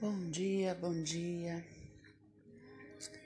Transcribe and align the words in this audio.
Bom 0.00 0.30
dia, 0.30 0.78
bom 0.80 1.02
dia. 1.02 1.66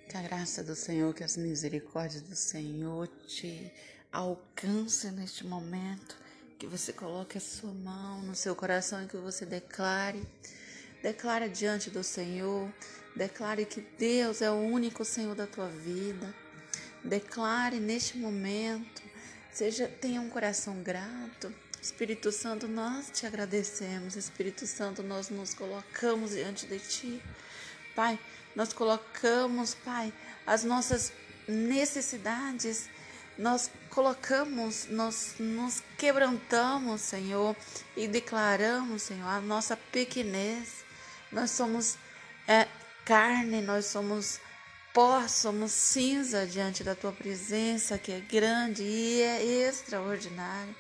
Que 0.09 0.17
a 0.17 0.23
graça 0.23 0.65
do 0.65 0.75
Senhor, 0.75 1.13
que 1.13 1.23
as 1.23 1.37
misericórdias 1.37 2.23
do 2.23 2.35
Senhor 2.35 3.07
te 3.27 3.71
alcance 4.11 5.11
neste 5.11 5.47
momento. 5.47 6.17
Que 6.59 6.67
você 6.67 6.91
coloque 6.91 7.37
a 7.37 7.43
sua 7.43 7.75
mão 7.75 8.23
no 8.23 8.35
seu 8.35 8.57
coração 8.57 9.05
e 9.05 9.07
que 9.07 9.19
você 9.19 9.45
declare. 9.45 10.27
Declare 11.03 11.51
diante 11.51 11.91
do 11.91 12.03
Senhor. 12.03 12.73
Declare 13.15 13.67
que 13.67 13.83
Deus 13.99 14.41
é 14.41 14.51
o 14.51 14.55
único 14.55 15.05
Senhor 15.05 15.35
da 15.35 15.47
tua 15.47 15.69
vida. 15.69 16.35
Declare 17.05 17.79
neste 17.81 18.17
momento. 18.17 19.03
Seja, 19.53 19.89
tenha 19.89 20.23
um 20.23 20.31
coração 20.31 20.83
grato. 20.83 21.53
Espírito 21.83 22.31
Santo, 22.31 22.69
nós 22.69 23.11
te 23.13 23.27
agradecemos. 23.27 24.15
Espírito 24.15 24.69
Santo, 24.69 25.03
nós 25.03 25.31
nos 25.31 25.53
colocamos 25.53 26.31
diante 26.31 26.65
de 26.65 26.79
ti. 26.79 27.21
Pai, 27.93 28.17
nós 28.55 28.73
colocamos, 28.73 29.75
Pai, 29.75 30.13
as 30.47 30.63
nossas 30.63 31.13
necessidades. 31.49 32.89
Nós 33.37 33.69
colocamos, 33.91 34.87
nós 34.91 35.35
nos 35.41 35.83
quebrantamos, 35.99 37.01
Senhor, 37.01 37.57
e 37.97 38.07
declaramos, 38.07 39.03
Senhor, 39.03 39.27
a 39.27 39.41
nossa 39.41 39.77
pequenez. 39.77 40.85
Nós 41.33 41.51
somos 41.51 41.99
é, 42.47 42.69
carne, 43.05 43.61
nós 43.61 43.87
somos 43.87 44.39
pó, 44.95 45.27
somos 45.27 45.73
cinza 45.73 46.47
diante 46.47 46.85
da 46.85 46.95
tua 46.95 47.11
presença, 47.11 47.99
que 47.99 48.13
é 48.13 48.21
grande 48.21 48.85
e 48.85 49.21
é 49.21 49.43
extraordinária. 49.67 50.77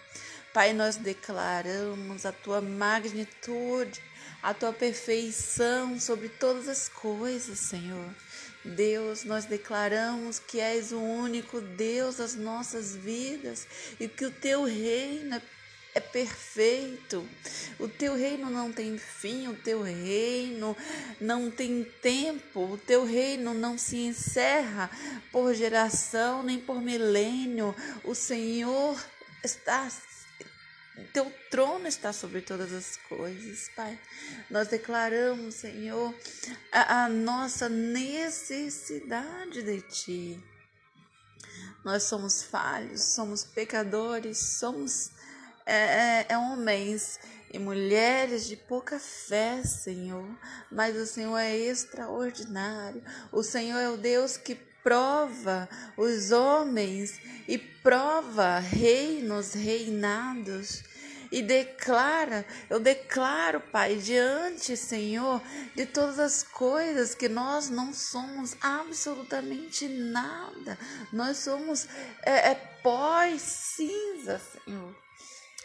Pai, 0.52 0.74
nós 0.74 0.96
declaramos 0.96 2.26
a 2.26 2.32
tua 2.32 2.60
magnitude, 2.60 4.02
a 4.42 4.52
tua 4.52 4.70
perfeição 4.70 5.98
sobre 5.98 6.28
todas 6.28 6.68
as 6.68 6.90
coisas, 6.90 7.58
Senhor. 7.58 8.14
Deus, 8.62 9.24
nós 9.24 9.46
declaramos 9.46 10.38
que 10.38 10.60
és 10.60 10.92
o 10.92 10.98
único 10.98 11.58
Deus 11.60 12.16
das 12.16 12.34
nossas 12.34 12.94
vidas 12.94 13.66
e 13.98 14.06
que 14.06 14.26
o 14.26 14.30
teu 14.30 14.64
reino 14.64 15.40
é 15.94 16.00
perfeito. 16.00 17.26
O 17.78 17.88
teu 17.88 18.14
reino 18.14 18.50
não 18.50 18.70
tem 18.70 18.98
fim, 18.98 19.48
o 19.48 19.54
teu 19.54 19.80
reino 19.80 20.76
não 21.18 21.50
tem 21.50 21.82
tempo, 22.02 22.72
o 22.72 22.76
teu 22.78 23.06
reino 23.06 23.54
não 23.54 23.78
se 23.78 23.96
encerra 23.96 24.90
por 25.32 25.54
geração 25.54 26.42
nem 26.42 26.58
por 26.58 26.82
milênio. 26.82 27.74
O 28.04 28.14
Senhor 28.14 29.02
está 29.42 29.88
teu 31.02 31.32
trono 31.50 31.86
está 31.86 32.12
sobre 32.12 32.40
todas 32.40 32.72
as 32.72 32.96
coisas, 33.08 33.68
Pai. 33.74 33.98
Nós 34.50 34.68
declaramos, 34.68 35.56
Senhor, 35.56 36.14
a, 36.70 37.04
a 37.04 37.08
nossa 37.08 37.68
necessidade 37.68 39.62
de 39.62 39.80
Ti. 39.82 40.44
Nós 41.84 42.04
somos 42.04 42.42
falhos, 42.42 43.02
somos 43.14 43.44
pecadores, 43.44 44.38
somos 44.38 45.10
é, 45.66 45.74
é, 45.74 46.26
é 46.30 46.38
homens 46.38 47.18
e 47.52 47.58
mulheres 47.58 48.46
de 48.46 48.56
pouca 48.56 48.98
fé, 48.98 49.62
Senhor, 49.62 50.26
mas 50.70 50.96
o 50.96 51.06
Senhor 51.06 51.36
é 51.36 51.54
extraordinário. 51.54 53.02
O 53.30 53.42
Senhor 53.42 53.78
é 53.78 53.90
o 53.90 53.96
Deus 53.96 54.36
que 54.36 54.54
prova 54.82 55.68
os 55.96 56.32
homens 56.32 57.20
e 57.46 57.58
prova 57.58 58.58
reinos, 58.58 59.52
reinados. 59.52 60.82
E 61.32 61.40
declara, 61.40 62.46
eu 62.68 62.78
declaro, 62.78 63.58
Pai, 63.58 63.96
diante, 63.96 64.76
Senhor, 64.76 65.40
de 65.74 65.86
todas 65.86 66.18
as 66.18 66.42
coisas 66.42 67.14
que 67.14 67.26
nós 67.26 67.70
não 67.70 67.94
somos 67.94 68.54
absolutamente 68.60 69.88
nada. 69.88 70.78
Nós 71.10 71.38
somos 71.38 71.88
é, 72.22 72.50
é 72.50 72.54
pó 72.82 73.22
cinza, 73.38 74.38
Senhor. 74.38 74.94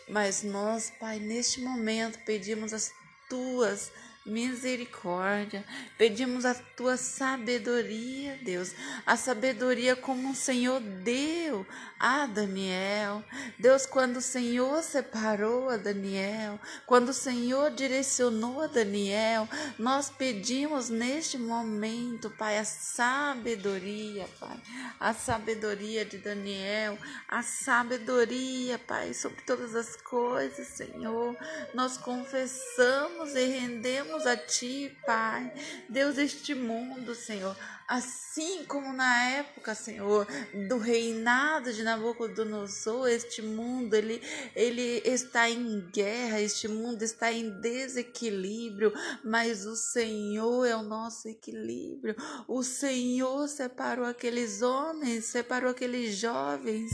Mas 0.07 0.41
nós, 0.41 0.89
Pai, 1.01 1.19
neste 1.19 1.59
momento 1.59 2.17
pedimos 2.25 2.71
as 2.71 2.89
tuas 3.29 3.91
misericórdia. 4.27 5.63
Pedimos 5.97 6.45
a 6.45 6.53
tua 6.53 6.97
sabedoria, 6.97 8.37
Deus, 8.43 8.73
a 9.05 9.15
sabedoria 9.15 9.95
como 9.95 10.31
o 10.31 10.35
Senhor 10.35 10.79
deu 10.79 11.65
a 11.99 12.25
Daniel. 12.25 13.23
Deus, 13.57 13.85
quando 13.85 14.17
o 14.17 14.21
Senhor 14.21 14.83
separou 14.83 15.69
a 15.69 15.77
Daniel, 15.77 16.59
quando 16.85 17.09
o 17.09 17.13
Senhor 17.13 17.71
direcionou 17.71 18.61
a 18.61 18.67
Daniel, 18.67 19.47
nós 19.79 20.09
pedimos 20.09 20.89
neste 20.89 21.37
momento, 21.37 22.29
Pai, 22.29 22.57
a 22.57 22.65
sabedoria, 22.65 24.27
Pai, 24.39 24.59
a 24.99 25.13
sabedoria 25.13 26.05
de 26.05 26.17
Daniel, 26.17 26.97
a 27.27 27.41
sabedoria, 27.41 28.77
Pai, 28.79 29.13
sobre 29.13 29.41
todas 29.43 29.75
as 29.75 29.95
coisas, 29.95 30.67
Senhor. 30.67 31.35
Nós 31.73 31.97
confessamos 31.97 33.35
e 33.35 33.45
rendemos 33.45 34.16
a 34.25 34.35
Ti, 34.35 34.95
Pai. 35.05 35.51
Deus, 35.89 36.17
este 36.17 36.55
mundo, 36.55 37.13
Senhor, 37.13 37.55
assim 37.87 38.65
como 38.65 38.91
na 38.91 39.29
época, 39.29 39.73
Senhor, 39.73 40.27
do 40.67 40.77
reinado 40.77 41.71
de 41.71 41.83
Nabucodonosor, 41.83 43.07
este 43.07 43.41
mundo, 43.41 43.93
ele, 43.93 44.21
ele 44.53 45.01
está 45.05 45.49
em 45.49 45.79
guerra, 45.91 46.41
este 46.41 46.67
mundo 46.67 47.01
está 47.03 47.31
em 47.31 47.49
desequilíbrio, 47.61 48.93
mas 49.23 49.65
o 49.65 49.75
Senhor 49.75 50.65
é 50.65 50.75
o 50.75 50.83
nosso 50.83 51.29
equilíbrio. 51.29 52.15
O 52.47 52.61
Senhor 52.61 53.47
separou 53.47 54.05
aqueles 54.05 54.61
homens, 54.61 55.25
separou 55.25 55.71
aqueles 55.71 56.15
jovens 56.15 56.91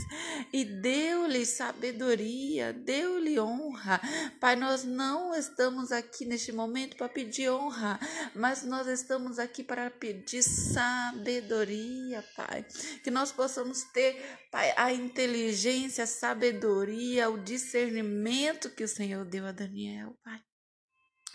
e 0.52 0.64
deu-lhe 0.64 1.44
sabedoria, 1.44 2.72
deu-lhe 2.72 3.38
honra. 3.40 4.00
Pai, 4.38 4.54
nós 4.54 4.84
não 4.84 5.34
estamos 5.34 5.90
aqui 5.90 6.24
neste 6.24 6.52
momento 6.52 6.96
para 7.04 7.08
pedir 7.08 7.50
honra, 7.50 7.98
mas 8.34 8.64
nós 8.64 8.86
estamos 8.86 9.38
aqui 9.38 9.62
para 9.62 9.90
pedir 9.90 10.42
sabedoria, 10.42 12.24
Pai. 12.34 12.64
Que 13.02 13.10
nós 13.10 13.30
possamos 13.30 13.82
ter, 13.92 14.22
Pai, 14.50 14.72
a 14.76 14.92
inteligência, 14.92 16.04
a 16.04 16.06
sabedoria, 16.06 17.28
o 17.28 17.38
discernimento 17.38 18.70
que 18.70 18.84
o 18.84 18.88
Senhor 18.88 19.24
deu 19.24 19.44
a 19.46 19.52
Daniel, 19.52 20.16
Pai. 20.24 20.40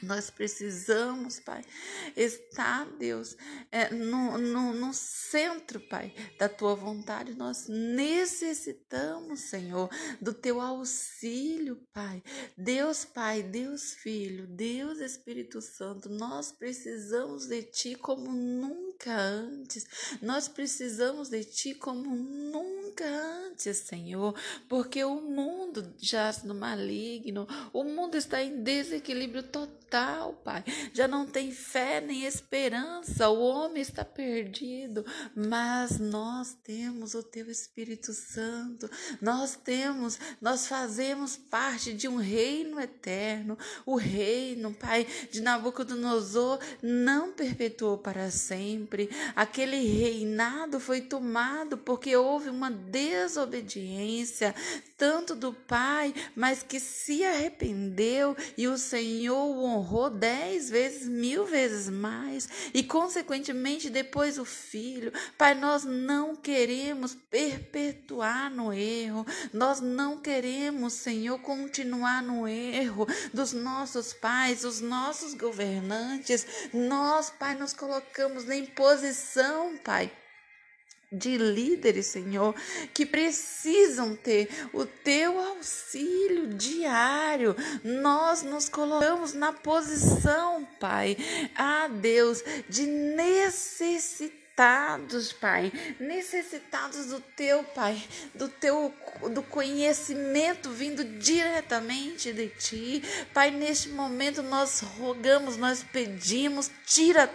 Nós 0.01 0.29
precisamos, 0.29 1.39
Pai, 1.41 1.61
estar, 2.15 2.85
Deus, 2.97 3.35
é, 3.69 3.93
no, 3.93 4.37
no, 4.37 4.73
no 4.73 4.93
centro, 4.93 5.79
Pai, 5.89 6.13
da 6.37 6.47
tua 6.47 6.73
vontade. 6.73 7.35
Nós 7.35 7.67
necessitamos, 7.67 9.41
Senhor, 9.41 9.89
do 10.21 10.33
teu 10.33 10.61
auxílio, 10.61 11.75
Pai. 11.91 12.23
Deus, 12.57 13.03
Pai, 13.03 13.43
Deus, 13.43 13.93
Filho, 13.93 14.47
Deus, 14.47 14.99
Espírito 14.99 15.61
Santo, 15.61 16.07
nós 16.07 16.51
precisamos 16.51 17.47
de 17.47 17.63
Ti 17.63 17.95
como 17.95 18.31
nunca 18.31 19.13
antes. 19.13 19.85
Nós 20.21 20.47
precisamos 20.47 21.27
de 21.27 21.43
Ti 21.43 21.75
como 21.75 22.15
nunca 22.15 23.05
antes, 23.05 23.77
Senhor, 23.77 24.33
porque 24.69 25.03
o 25.03 25.19
mundo 25.19 25.93
jaz 25.97 26.43
no 26.43 26.55
maligno, 26.55 27.45
o 27.73 27.83
mundo 27.83 28.15
está 28.15 28.41
em 28.41 28.63
desequilíbrio 28.63 29.43
total 29.43 29.88
total, 29.89 30.33
Pai. 30.43 30.63
Já 30.93 31.07
não 31.07 31.25
tem 31.25 31.51
fé 31.51 31.99
nem 31.99 32.25
esperança, 32.25 33.27
o 33.29 33.39
homem 33.39 33.81
está 33.81 34.05
perdido, 34.05 35.03
mas 35.35 35.99
nós 35.99 36.55
temos 36.63 37.15
o 37.15 37.23
Teu 37.23 37.49
Espírito 37.49 38.13
Santo, 38.13 38.89
nós 39.19 39.55
temos, 39.55 40.19
nós 40.39 40.67
fazemos 40.67 41.35
parte 41.35 41.91
de 41.91 42.07
um 42.07 42.17
reino 42.17 42.79
eterno, 42.79 43.57
o 43.85 43.95
reino, 43.95 44.73
Pai, 44.73 45.07
de 45.31 45.41
Nabucodonosor 45.41 46.59
não 46.83 47.31
perpetuou 47.31 47.97
para 47.97 48.29
sempre, 48.29 49.09
aquele 49.35 49.77
reinado 49.77 50.79
foi 50.79 51.01
tomado 51.01 51.77
porque 51.77 52.15
houve 52.15 52.49
uma 52.49 52.69
desobediência, 52.69 54.53
tanto 54.95 55.33
do 55.33 55.51
Pai, 55.51 56.13
mas 56.35 56.61
que 56.61 56.79
se 56.79 57.23
arrependeu 57.23 58.37
e 58.57 58.67
o 58.67 58.77
Senhor 58.77 59.39
o 59.39 59.78
honrou 59.79 60.09
dez 60.09 60.69
vezes, 60.69 61.07
mil 61.07 61.45
vezes 61.45 61.89
mais, 61.89 62.47
e 62.73 62.83
consequentemente 62.83 63.89
depois 63.89 64.37
o 64.37 64.45
Filho. 64.45 65.11
Pai, 65.37 65.55
nós 65.55 65.83
não 65.83 66.35
queremos 66.35 67.15
perpetuar 67.29 68.51
no 68.51 68.73
erro, 68.73 69.25
nós 69.53 69.79
não 69.79 70.17
queremos, 70.17 70.93
Senhor, 70.93 71.39
continuar 71.39 72.21
no 72.21 72.47
erro 72.47 73.07
dos 73.33 73.53
nossos 73.53 74.13
pais, 74.13 74.61
dos 74.61 74.81
nossos 74.81 75.33
governantes. 75.33 76.45
Nós, 76.73 77.29
Pai, 77.29 77.55
nos 77.55 77.73
colocamos 77.73 78.49
em 78.49 78.65
posição, 78.65 79.77
Pai 79.83 80.11
de 81.11 81.37
líderes, 81.37 82.05
Senhor, 82.07 82.53
que 82.93 83.03
precisam 83.05 84.15
ter 84.15 84.47
o 84.71 84.85
teu 84.85 85.39
auxílio 85.39 86.53
diário. 86.53 87.55
Nós 87.83 88.43
nos 88.43 88.69
colocamos 88.69 89.33
na 89.33 89.51
posição, 89.51 90.67
Pai, 90.79 91.17
a 91.55 91.87
Deus, 91.87 92.43
de 92.69 92.85
necessitados, 92.85 94.39
Pai, 95.33 95.71
necessitados 95.99 97.07
do 97.07 97.19
teu, 97.19 97.63
Pai, 97.63 97.99
do 98.35 98.47
teu 98.47 98.93
do 99.31 99.41
conhecimento 99.41 100.69
vindo 100.69 101.03
diretamente 101.03 102.31
de 102.31 102.49
ti. 102.49 103.03
Pai, 103.33 103.49
neste 103.49 103.89
momento 103.89 104.43
nós 104.43 104.81
rogamos, 104.81 105.57
nós 105.57 105.83
pedimos, 105.91 106.69
tira 106.85 107.27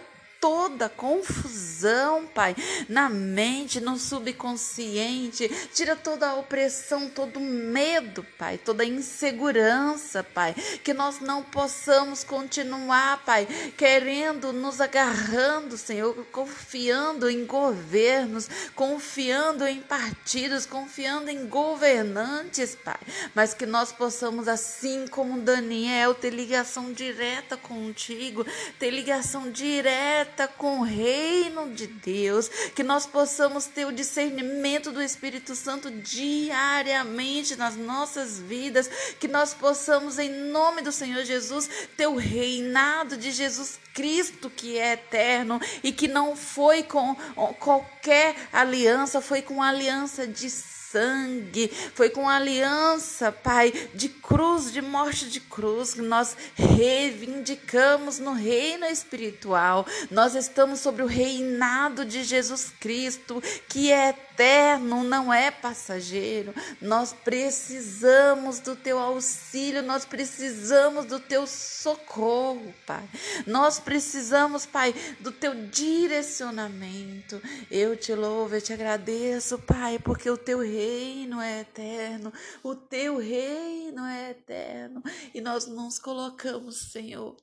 toda 0.45 0.87
confusão, 0.87 2.27
Pai, 2.27 2.55
na 2.87 3.09
mente, 3.09 3.79
no 3.79 3.97
subconsciente. 3.97 5.49
Tira 5.73 5.95
toda 5.95 6.29
a 6.29 6.35
opressão, 6.35 7.09
todo 7.09 7.39
medo, 7.39 8.23
Pai, 8.37 8.59
toda 8.59 8.85
insegurança, 8.85 10.23
Pai. 10.23 10.53
Que 10.83 10.93
nós 10.93 11.19
não 11.19 11.41
possamos 11.41 12.23
continuar, 12.23 13.23
Pai, 13.25 13.47
querendo 13.75 14.53
nos 14.53 14.79
agarrando, 14.79 15.79
Senhor, 15.79 16.13
confiando 16.31 17.27
em 17.27 17.43
governos, 17.43 18.47
confiando 18.75 19.67
em 19.67 19.81
partidos, 19.81 20.67
confiando 20.67 21.31
em 21.31 21.47
governantes, 21.47 22.75
Pai. 22.75 22.99
Mas 23.33 23.55
que 23.55 23.65
nós 23.65 23.91
possamos, 23.91 24.47
assim 24.47 25.07
como 25.07 25.41
Daniel, 25.41 26.13
ter 26.13 26.29
ligação 26.29 26.93
direta 26.93 27.57
contigo, 27.57 28.45
ter 28.77 28.91
ligação 28.91 29.49
direta 29.49 30.34
com 30.57 30.79
o 30.79 30.83
reino 30.83 31.73
de 31.73 31.87
Deus, 31.87 32.49
que 32.75 32.83
nós 32.83 33.05
possamos 33.05 33.65
ter 33.65 33.85
o 33.85 33.91
discernimento 33.91 34.91
do 34.91 35.01
Espírito 35.01 35.55
Santo 35.55 35.89
diariamente 35.89 37.55
nas 37.55 37.75
nossas 37.75 38.39
vidas, 38.39 38.89
que 39.19 39.27
nós 39.27 39.53
possamos, 39.53 40.19
em 40.19 40.29
nome 40.29 40.81
do 40.81 40.91
Senhor 40.91 41.23
Jesus, 41.23 41.69
ter 41.95 42.07
o 42.07 42.15
reinado 42.15 43.17
de 43.17 43.31
Jesus 43.31 43.79
Cristo 43.93 44.49
que 44.49 44.77
é 44.77 44.93
eterno 44.93 45.59
e 45.81 45.91
que 45.91 46.07
não 46.07 46.35
foi 46.35 46.83
com 46.83 47.15
qualquer 47.59 48.35
aliança, 48.51 49.21
foi 49.21 49.41
com 49.41 49.63
aliança 49.63 50.27
de 50.27 50.49
sangue, 50.95 51.69
foi 51.93 52.09
com 52.09 52.29
aliança, 52.29 53.29
Pai, 53.29 53.73
de 53.93 54.07
cruz, 54.07 54.71
de 54.71 54.81
morte 54.81 55.29
de 55.29 55.41
cruz, 55.41 55.93
que 55.93 56.01
nós 56.01 56.37
reivindicamos 56.55 58.17
no 58.17 58.31
reino 58.31 58.85
espiritual. 58.85 59.85
Nós 60.09 60.35
estamos 60.35 60.79
sobre 60.79 61.03
o 61.03 61.05
reinado 61.05 62.05
de 62.05 62.23
Jesus 62.23 62.71
Cristo, 62.79 63.43
que 63.67 63.91
é 63.91 64.13
eterno, 64.35 65.03
não 65.03 65.33
é 65.33 65.49
passageiro. 65.49 66.53
Nós 66.81 67.13
precisamos 67.13 68.59
do 68.59 68.75
teu 68.75 68.99
auxílio, 68.99 69.81
nós 69.81 70.03
precisamos 70.03 71.05
do 71.05 71.19
teu 71.19 71.47
socorro, 71.47 72.73
Pai. 72.85 73.09
Nós 73.47 73.79
precisamos, 73.79 74.65
Pai, 74.65 74.93
do 75.21 75.31
teu 75.31 75.55
direcionamento. 75.69 77.41
Eu 77.71 77.95
te 77.95 78.13
louvo, 78.13 78.55
eu 78.55 78.61
te 78.61 78.73
agradeço, 78.73 79.57
Pai, 79.59 79.97
porque 79.97 80.29
o 80.29 80.37
teu 80.37 80.59
reino 80.59 81.39
é 81.39 81.61
eterno, 81.61 82.33
o 82.61 82.75
teu 82.75 83.17
reino 83.17 84.05
é 84.05 84.31
eterno. 84.31 85.01
E 85.33 85.39
nós 85.39 85.65
nos 85.65 85.97
colocamos, 85.97 86.91
Senhor, 86.91 87.37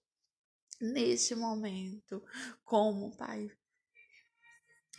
neste 0.79 1.35
momento, 1.35 2.23
como, 2.65 3.17
Pai, 3.17 3.49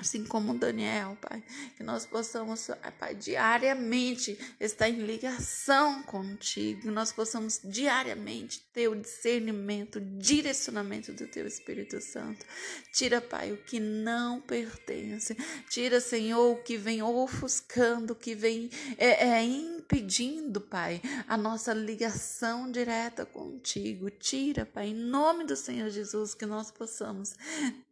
assim 0.04 0.26
como 0.26 0.54
Daniel, 0.58 1.18
Pai, 1.20 1.42
que 1.76 1.84
nós 1.84 2.06
possamos, 2.06 2.70
Pai, 3.00 3.16
diariamente 3.16 4.38
estar 4.60 4.90
em 4.90 5.00
ligação 5.00 6.04
contigo, 6.04 6.82
que 6.82 6.92
nós 6.92 7.12
possamos 7.12 7.60
diariamente 7.64 8.62
ter 8.74 8.90
o 8.90 8.96
discernimento, 8.96 9.98
o 9.98 10.02
direcionamento 10.02 11.14
do 11.14 11.26
Teu 11.28 11.48
Espírito 11.48 12.02
Santo. 12.02 12.46
Tira, 12.92 13.22
Pai, 13.22 13.52
o 13.54 13.58
que 13.58 13.80
não 13.80 14.42
pertence, 14.42 15.36
tira, 15.70 16.00
Senhor, 16.00 16.52
o 16.52 16.62
que 16.62 16.78
vem 16.78 17.02
ofuscando, 17.02 18.14
o 18.14 18.16
que 18.16 18.36
vem 18.36 18.70
é, 18.98 19.28
é 19.28 19.44
impedindo, 19.44 20.60
Pai, 20.60 21.02
a 21.28 21.38
nossa 21.38 21.74
ligação 21.74 22.70
direta 22.70 23.26
contigo. 23.26 24.10
Tira, 24.10 24.66
Pai, 24.66 24.88
em 24.88 24.94
nome 24.96 25.46
do 25.46 25.56
Senhor 25.56 25.90
Jesus, 25.90 26.34
que 26.36 26.46
nós 26.46 26.72
possamos 26.72 27.36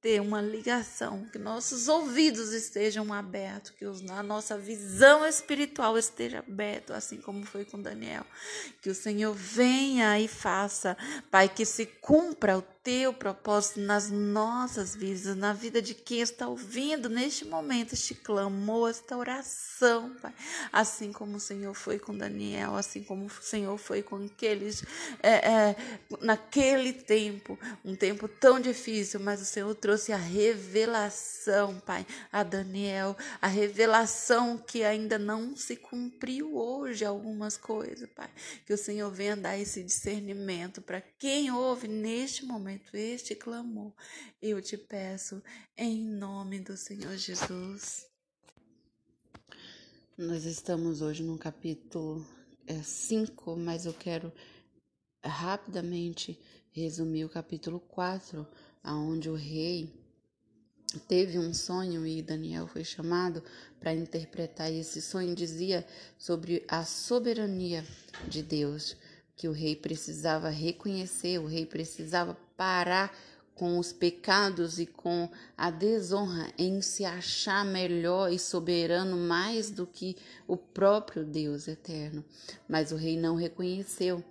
ter 0.01 0.19
uma 0.19 0.41
ligação, 0.41 1.25
que 1.31 1.37
nossos 1.37 1.87
ouvidos 1.87 2.51
estejam 2.53 3.13
abertos, 3.13 3.69
que 3.69 3.85
a 3.85 4.23
nossa 4.23 4.57
visão 4.57 5.25
espiritual 5.25 5.95
esteja 5.95 6.39
aberta, 6.39 6.95
assim 6.95 7.17
como 7.17 7.45
foi 7.45 7.65
com 7.65 7.79
Daniel. 7.79 8.25
Que 8.81 8.89
o 8.89 8.95
Senhor 8.95 9.33
venha 9.33 10.19
e 10.19 10.27
faça, 10.27 10.97
Pai, 11.29 11.47
que 11.47 11.65
se 11.65 11.85
cumpra 11.85 12.57
o 12.57 12.63
teu 12.83 13.13
propósito 13.13 13.79
nas 13.79 14.09
nossas 14.09 14.95
vidas, 14.95 15.35
na 15.35 15.53
vida 15.53 15.81
de 15.81 15.93
quem 15.93 16.19
está 16.19 16.47
ouvindo 16.47 17.09
neste 17.09 17.45
momento 17.45 17.93
este 17.93 18.15
clamor, 18.15 18.89
esta 18.89 19.15
oração, 19.15 20.15
Pai. 20.19 20.33
Assim 20.71 21.11
como 21.11 21.37
o 21.37 21.39
Senhor 21.39 21.73
foi 21.75 21.99
com 21.99 22.17
Daniel, 22.17 22.75
assim 22.75 23.03
como 23.03 23.25
o 23.25 23.29
Senhor 23.29 23.77
foi 23.77 24.01
com 24.01 24.25
aqueles, 24.25 24.83
é, 25.21 25.51
é, 25.51 25.75
naquele 26.21 26.91
tempo, 26.91 27.57
um 27.85 27.95
tempo 27.95 28.27
tão 28.27 28.59
difícil, 28.59 29.19
mas 29.19 29.41
o 29.41 29.45
Senhor 29.45 29.73
trouxe 29.75 30.11
a 30.11 30.17
revelação, 30.17 31.79
Pai, 31.85 32.05
a 32.31 32.41
Daniel, 32.41 33.15
a 33.39 33.47
revelação 33.47 34.57
que 34.57 34.83
ainda 34.83 35.19
não 35.19 35.55
se 35.55 35.75
cumpriu 35.75 36.55
hoje, 36.55 37.05
algumas 37.05 37.57
coisas, 37.57 38.09
Pai. 38.15 38.29
Que 38.65 38.73
o 38.73 38.77
Senhor 38.77 39.11
venha 39.11 39.37
dar 39.37 39.57
esse 39.57 39.83
discernimento 39.83 40.81
para 40.81 40.99
quem 41.19 41.51
ouve 41.51 41.87
neste 41.87 42.43
momento 42.43 42.70
momento 42.71 42.95
este 42.95 43.35
clamor, 43.35 43.91
eu 44.41 44.61
te 44.61 44.77
peço 44.77 45.43
em 45.77 46.05
nome 46.05 46.59
do 46.61 46.77
Senhor 46.77 47.17
Jesus. 47.17 48.07
Nós 50.17 50.45
estamos 50.45 51.01
hoje 51.01 51.21
no 51.21 51.37
capítulo 51.37 52.25
5, 52.81 53.51
é, 53.51 53.55
mas 53.57 53.85
eu 53.85 53.93
quero 53.93 54.31
rapidamente 55.21 56.39
resumir 56.71 57.25
o 57.25 57.29
capítulo 57.29 57.79
4, 57.79 58.47
aonde 58.81 59.29
o 59.29 59.35
rei 59.35 59.93
teve 61.09 61.37
um 61.37 61.53
sonho 61.53 62.07
e 62.07 62.21
Daniel 62.21 62.67
foi 62.67 62.85
chamado 62.85 63.43
para 63.81 63.93
interpretar 63.93 64.71
esse 64.71 65.01
sonho 65.01 65.35
dizia 65.35 65.85
sobre 66.17 66.63
a 66.69 66.85
soberania 66.85 67.85
de 68.29 68.41
Deus 68.41 68.95
que 69.41 69.47
o 69.47 69.51
rei 69.51 69.75
precisava 69.75 70.49
reconhecer, 70.49 71.39
o 71.39 71.47
rei 71.47 71.65
precisava 71.65 72.37
parar 72.61 73.11
com 73.55 73.79
os 73.79 73.91
pecados 73.91 74.77
e 74.77 74.85
com 74.85 75.27
a 75.57 75.71
desonra 75.71 76.47
em 76.59 76.79
se 76.79 77.03
achar 77.03 77.65
melhor 77.65 78.31
e 78.31 78.37
soberano 78.37 79.17
mais 79.17 79.71
do 79.71 79.87
que 79.87 80.15
o 80.47 80.55
próprio 80.55 81.25
Deus 81.25 81.67
eterno. 81.67 82.23
Mas 82.69 82.91
o 82.91 82.95
rei 82.95 83.17
não 83.17 83.33
reconheceu. 83.33 84.23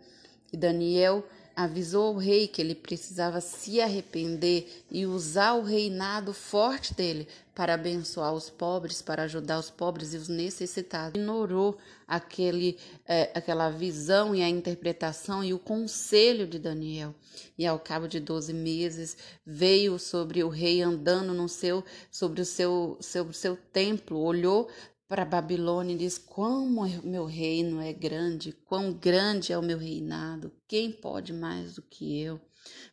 E 0.52 0.56
Daniel 0.56 1.26
avisou 1.54 2.14
o 2.14 2.18
rei 2.18 2.46
que 2.48 2.60
ele 2.60 2.74
precisava 2.74 3.40
se 3.40 3.80
arrepender 3.80 4.84
e 4.90 5.06
usar 5.06 5.54
o 5.54 5.62
reinado 5.62 6.32
forte 6.32 6.94
dele 6.94 7.28
para 7.54 7.74
abençoar 7.74 8.32
os 8.32 8.48
pobres, 8.48 9.02
para 9.02 9.24
ajudar 9.24 9.58
os 9.58 9.70
pobres 9.70 10.14
e 10.14 10.16
os 10.16 10.28
necessitados. 10.28 11.20
Ignorou 11.20 11.76
aquele, 12.06 12.78
é, 13.06 13.30
aquela 13.34 13.68
visão 13.68 14.34
e 14.34 14.42
a 14.42 14.48
interpretação 14.48 15.44
e 15.44 15.52
o 15.52 15.58
conselho 15.58 16.46
de 16.46 16.58
Daniel. 16.58 17.14
E 17.58 17.66
ao 17.66 17.78
cabo 17.78 18.08
de 18.08 18.18
doze 18.18 18.54
meses 18.54 19.16
veio 19.44 19.98
sobre 19.98 20.42
o 20.42 20.48
rei 20.48 20.80
andando 20.80 21.34
no 21.34 21.48
seu, 21.48 21.84
sobre 22.10 22.40
o 22.40 22.46
seu, 22.46 22.96
sobre 23.00 23.32
o 23.32 23.36
seu 23.36 23.56
templo, 23.72 24.18
olhou 24.18 24.68
para 25.10 25.24
Babilônia 25.24 25.92
e 25.92 25.98
diz: 25.98 26.16
Como 26.16 26.86
meu 27.02 27.24
reino 27.24 27.80
é 27.80 27.92
grande, 27.92 28.52
quão 28.52 28.92
grande 28.92 29.52
é 29.52 29.58
o 29.58 29.62
meu 29.62 29.76
reinado, 29.76 30.52
quem 30.68 30.92
pode 30.92 31.32
mais 31.32 31.74
do 31.74 31.82
que 31.82 32.22
eu? 32.22 32.40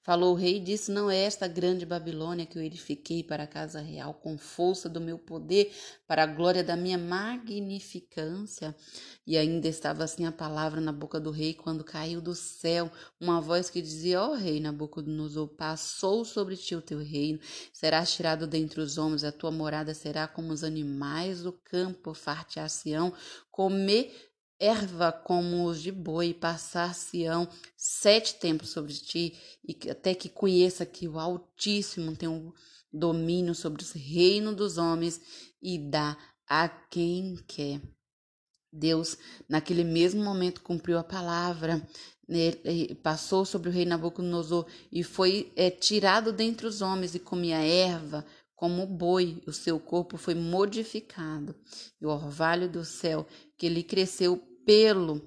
Falou 0.02 0.34
o 0.34 0.36
rei 0.36 0.58
e 0.58 0.60
disse: 0.60 0.92
Não 0.92 1.12
é 1.12 1.18
esta 1.18 1.48
grande 1.48 1.86
Babilônia 1.86 2.46
que 2.46 2.58
eu 2.58 2.62
edifiquei 2.62 3.24
para 3.24 3.44
a 3.44 3.48
casa 3.48 3.80
real, 3.82 4.14
com 4.14 4.38
força 4.38 4.88
do 4.88 5.02
meu 5.02 5.18
poder, 5.18 5.74
para 6.08 6.24
a 6.24 6.26
glória 6.26 6.64
da 6.64 6.76
minha 6.76 6.98
magnificância. 6.98 8.76
E 9.26 9.38
ainda 9.38 9.68
estava 9.68 10.04
assim 10.04 10.26
a 10.26 10.32
palavra 10.32 10.80
na 10.80 10.92
boca 10.92 11.20
do 11.20 11.32
rei, 11.32 11.54
quando 11.54 11.84
caiu 11.84 12.22
do 12.22 12.34
céu 12.34 12.92
uma 13.20 13.42
voz 13.42 13.70
que 13.70 13.82
dizia: 13.82 14.22
Ó 14.22 14.32
oh, 14.32 14.34
rei 14.36 14.60
Nabucodonosor, 14.60 15.50
passou 15.50 16.24
sobre 16.24 16.56
ti 16.56 16.76
o 16.76 16.82
teu 16.82 17.00
reino, 17.00 17.40
serás 17.74 18.14
tirado 18.14 18.48
dentre 18.48 18.80
os 18.80 18.98
homens, 18.98 19.24
a 19.24 19.32
tua 19.32 19.52
morada 19.52 19.94
será 19.94 20.28
como 20.28 20.54
os 20.54 20.64
animais 20.64 21.44
do 21.44 21.52
campo, 21.52 22.14
far-te-á-se-ão, 22.14 23.14
comer 23.52 24.27
erva 24.60 25.12
como 25.12 25.66
os 25.66 25.82
de 25.82 25.92
boi, 25.92 26.34
passar-se-ão 26.34 27.48
sete 27.76 28.36
tempos 28.36 28.70
sobre 28.70 28.94
ti, 28.94 29.38
e 29.68 29.90
até 29.90 30.16
que 30.16 30.30
conheça 30.30 30.86
que 30.86 31.08
o 31.08 31.20
Altíssimo 31.20 32.16
tem 32.16 32.28
um 32.28 32.52
domínio 32.92 33.54
sobre 33.54 33.84
os 33.84 33.92
reinos 33.92 34.56
dos 34.56 34.78
homens 34.78 35.22
e 35.62 35.78
dá 35.78 36.18
a 36.48 36.68
quem 36.68 37.36
quer. 37.48 37.82
Deus, 38.72 39.18
naquele 39.48 39.84
mesmo 39.84 40.24
momento, 40.24 40.62
cumpriu 40.62 40.98
a 40.98 41.04
palavra, 41.04 41.88
né, 42.28 42.52
passou 43.02 43.46
sobre 43.46 43.70
o 43.70 43.72
rei 43.72 43.86
Nabucodonosor 43.86 44.66
e 44.92 45.04
foi 45.04 45.52
é, 45.56 45.70
tirado 45.72 46.34
dentre 46.34 46.68
os 46.68 46.82
homens 46.82 47.16
e 47.16 47.20
comia 47.20 47.58
erva 47.58 48.26
como 48.58 48.84
o 48.84 48.88
boi, 48.88 49.40
o 49.46 49.54
seu 49.54 49.80
corpo 49.80 50.18
foi 50.18 50.34
modificado, 50.34 51.56
e 52.02 52.06
o 52.06 52.10
orvalho 52.10 52.68
do 52.68 52.84
céu 52.84 53.26
que 53.56 53.70
lhe 53.70 53.84
cresceu 53.84 54.38
pelo, 54.66 55.22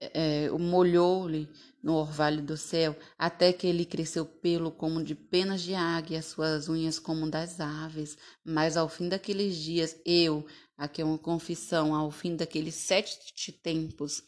é, 0.00 0.48
molhou-lhe 0.50 1.46
no 1.82 1.94
orvalho 1.94 2.42
do 2.42 2.56
céu, 2.56 2.96
até 3.18 3.52
que 3.52 3.66
ele 3.66 3.84
cresceu 3.84 4.24
pelo 4.24 4.72
como 4.72 5.04
de 5.04 5.14
penas 5.14 5.60
de 5.60 5.74
águia, 5.74 6.20
as 6.20 6.24
suas 6.24 6.70
unhas 6.70 6.98
como 6.98 7.30
das 7.30 7.60
aves. 7.60 8.16
Mas 8.42 8.78
ao 8.78 8.88
fim 8.88 9.10
daqueles 9.10 9.54
dias, 9.56 10.00
eu, 10.06 10.44
aqui 10.76 11.02
é 11.02 11.04
uma 11.04 11.18
confissão, 11.18 11.94
ao 11.94 12.10
fim 12.10 12.34
daqueles 12.34 12.74
sete 12.76 13.52
tempos, 13.52 14.22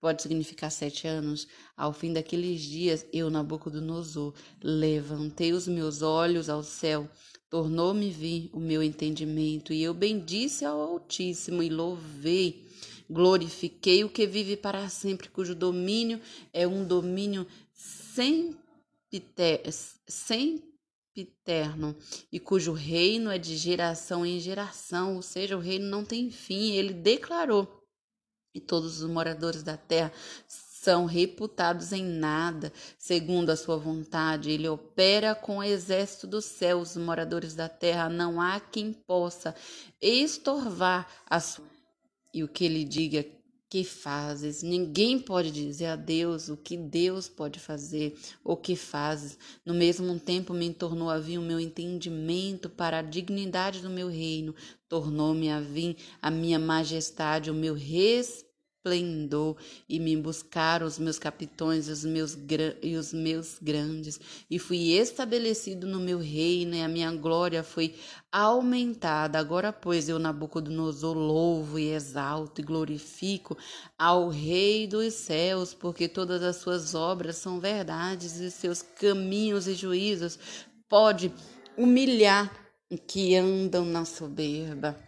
pode 0.00 0.22
significar 0.22 0.70
sete 0.70 1.06
anos, 1.06 1.46
ao 1.76 1.92
fim 1.92 2.14
daqueles 2.14 2.62
dias, 2.62 3.04
eu, 3.12 3.28
Nabucodonosor, 3.28 4.34
levantei 4.62 5.52
os 5.52 5.68
meus 5.68 6.00
olhos 6.00 6.48
ao 6.48 6.62
céu, 6.62 7.08
tornou-me 7.50 8.10
vir 8.10 8.50
o 8.52 8.60
meu 8.60 8.82
entendimento, 8.82 9.72
e 9.72 9.82
eu 9.82 9.94
bendisse 9.94 10.64
ao 10.64 10.80
Altíssimo 10.80 11.62
e 11.62 11.68
louvei 11.68 12.68
Glorifiquei 13.10 14.04
o 14.04 14.10
que 14.10 14.26
vive 14.26 14.54
para 14.54 14.86
sempre, 14.90 15.30
cujo 15.30 15.54
domínio 15.54 16.20
é 16.52 16.66
um 16.68 16.86
domínio 16.86 17.46
sempiterno 20.04 21.96
e 22.30 22.38
cujo 22.38 22.74
reino 22.74 23.30
é 23.30 23.38
de 23.38 23.56
geração 23.56 24.26
em 24.26 24.38
geração, 24.38 25.16
ou 25.16 25.22
seja, 25.22 25.56
o 25.56 25.60
reino 25.60 25.86
não 25.86 26.04
tem 26.04 26.30
fim. 26.30 26.72
Ele 26.72 26.92
declarou 26.92 27.82
e 28.54 28.60
todos 28.60 29.00
os 29.00 29.08
moradores 29.08 29.62
da 29.62 29.78
terra 29.78 30.12
são 30.88 31.04
reputados 31.04 31.92
em 31.92 32.02
nada, 32.02 32.72
segundo 32.96 33.50
a 33.50 33.56
sua 33.56 33.76
vontade. 33.76 34.50
Ele 34.50 34.66
opera 34.66 35.34
com 35.34 35.58
o 35.58 35.62
exército 35.62 36.26
dos 36.26 36.46
céus, 36.46 36.96
os 36.96 37.02
moradores 37.02 37.54
da 37.54 37.68
terra. 37.68 38.08
Não 38.08 38.40
há 38.40 38.58
quem 38.58 38.90
possa 38.90 39.54
estorvar 40.00 41.06
a 41.28 41.40
sua 41.40 41.66
e 42.32 42.42
o 42.42 42.48
que 42.48 42.64
ele 42.64 42.84
diga 42.84 43.22
que 43.68 43.84
fazes. 43.84 44.62
Ninguém 44.62 45.18
pode 45.18 45.50
dizer 45.50 45.88
a 45.88 45.96
Deus 45.96 46.48
o 46.48 46.56
que 46.56 46.74
Deus 46.74 47.28
pode 47.28 47.60
fazer 47.60 48.16
ou 48.42 48.56
que 48.56 48.74
fazes. 48.74 49.36
No 49.66 49.74
mesmo 49.74 50.18
tempo 50.18 50.54
me 50.54 50.72
tornou 50.72 51.10
a 51.10 51.18
vir 51.18 51.36
o 51.36 51.42
meu 51.42 51.60
entendimento 51.60 52.70
para 52.70 53.00
a 53.00 53.02
dignidade 53.02 53.82
do 53.82 53.90
meu 53.90 54.08
reino, 54.08 54.54
tornou-me 54.88 55.50
a 55.50 55.60
vir 55.60 55.98
a 56.22 56.30
minha 56.30 56.58
majestade, 56.58 57.50
o 57.50 57.54
meu 57.54 57.74
respeito 57.74 58.47
esplendor 58.88 59.56
e 59.88 59.98
me 59.98 60.16
buscaram 60.16 60.86
os 60.86 60.98
meus 60.98 61.18
capitões 61.18 61.88
os 61.88 62.04
meus 62.04 62.36
e 62.82 62.96
os 62.96 63.12
meus 63.12 63.58
grandes. 63.60 64.20
E 64.50 64.58
fui 64.58 64.92
estabelecido 64.92 65.86
no 65.86 66.00
meu 66.00 66.18
reino 66.18 66.74
e 66.74 66.82
a 66.82 66.88
minha 66.88 67.12
glória 67.12 67.62
foi 67.62 67.94
aumentada. 68.32 69.38
Agora 69.38 69.72
pois 69.72 70.08
eu 70.08 70.18
Nabucodonosor 70.18 71.16
louvo 71.16 71.78
e 71.78 71.92
exalto 71.92 72.60
e 72.60 72.64
glorifico 72.64 73.56
ao 73.98 74.28
rei 74.28 74.86
dos 74.86 75.14
céus 75.14 75.74
porque 75.74 76.08
todas 76.08 76.42
as 76.42 76.56
suas 76.56 76.94
obras 76.94 77.36
são 77.36 77.60
verdades 77.60 78.36
e 78.36 78.50
seus 78.50 78.82
caminhos 78.82 79.66
e 79.68 79.74
juízos 79.74 80.38
pode 80.88 81.32
humilhar 81.76 82.50
que 83.06 83.36
andam 83.36 83.84
na 83.84 84.04
soberba 84.04 85.07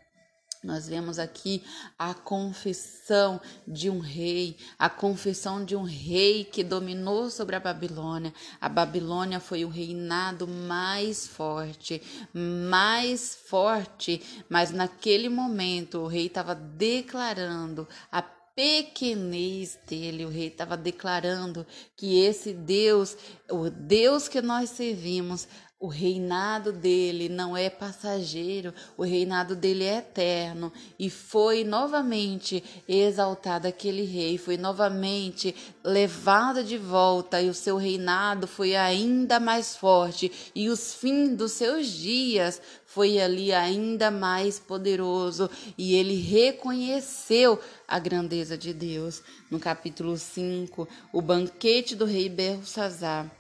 nós 0.63 0.87
vemos 0.87 1.19
aqui 1.19 1.63
a 1.99 2.13
confissão 2.13 3.41
de 3.67 3.89
um 3.89 3.99
rei, 3.99 4.59
a 4.79 4.91
confissão 4.91 5.65
de 5.65 5.75
um 5.75 5.85
rei 5.85 6.45
que 6.45 6.63
dominou 6.63 7.31
sobre 7.31 7.57
a 7.57 7.61
Babilônia. 7.61 8.35
A 8.61 8.69
Babilônia 8.69 9.41
foi 9.41 9.65
o 9.65 9.71
reinado 9.71 10.47
mais 10.47 11.27
forte, 11.27 12.03
mais 12.35 13.35
forte, 13.35 14.21
mas 14.51 14.71
naquele 14.71 15.31
momento 15.31 16.01
o 16.01 16.07
rei 16.07 16.27
estava 16.27 16.55
declarando 16.55 17.89
a 18.13 18.21
pequenez 18.21 19.79
dele, 19.87 20.27
o 20.27 20.29
rei 20.29 20.49
estava 20.49 20.77
declarando 20.77 21.67
que 21.97 22.19
esse 22.19 22.53
Deus, 22.53 23.17
o 23.51 23.71
Deus 23.71 24.29
que 24.29 24.43
nós 24.43 24.69
servimos, 24.69 25.49
o 25.81 25.87
reinado 25.87 26.75
dele 26.75 27.31
não 27.31 27.57
é 27.57 27.71
passageiro, 27.71 28.75
o 28.99 29.03
reinado 29.03 29.57
dele 29.57 29.85
é 29.85 29.97
eterno. 29.97 30.71
E 30.99 31.09
foi 31.09 31.65
novamente 31.65 32.63
exaltado 32.87 33.67
aquele 33.67 34.05
rei, 34.05 34.37
foi 34.37 34.59
novamente 34.59 35.57
levado 35.83 36.63
de 36.63 36.77
volta, 36.77 37.41
e 37.41 37.49
o 37.49 37.55
seu 37.55 37.79
reinado 37.79 38.47
foi 38.47 38.77
ainda 38.77 39.41
mais 39.41 39.75
forte, 39.75 40.31
e 40.55 40.69
os 40.69 40.93
fins 40.93 41.35
dos 41.35 41.53
seus 41.53 41.87
dias 41.87 42.61
foi 42.85 43.19
ali 43.19 43.51
ainda 43.51 44.11
mais 44.11 44.59
poderoso, 44.59 45.49
e 45.79 45.95
ele 45.95 46.21
reconheceu 46.21 47.59
a 47.89 47.99
grandeza 47.99 48.59
de 48.59 48.75
Deus. 48.75 49.23
No 49.51 49.59
capítulo 49.59 50.19
5, 50.19 50.87
o 51.11 51.23
banquete 51.23 51.97
do 51.97 52.05
rei 52.05 52.29
Belsazar. 52.29 53.35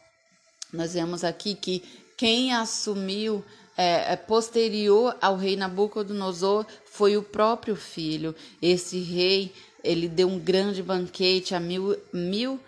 Nós 0.72 0.94
vemos 0.94 1.24
aqui 1.24 1.54
que 1.54 1.82
quem 2.20 2.52
assumiu 2.52 3.42
é, 3.74 4.12
é, 4.12 4.14
posterior 4.14 5.16
ao 5.22 5.38
rei 5.38 5.56
Nabucodonosor 5.56 6.66
foi 6.84 7.16
o 7.16 7.22
próprio 7.22 7.74
filho. 7.74 8.36
Esse 8.60 8.98
rei 8.98 9.54
ele 9.82 10.06
deu 10.06 10.28
um 10.28 10.38
grande 10.38 10.82
banquete 10.82 11.54
a 11.54 11.60
mil, 11.60 11.96
mil 12.12 12.60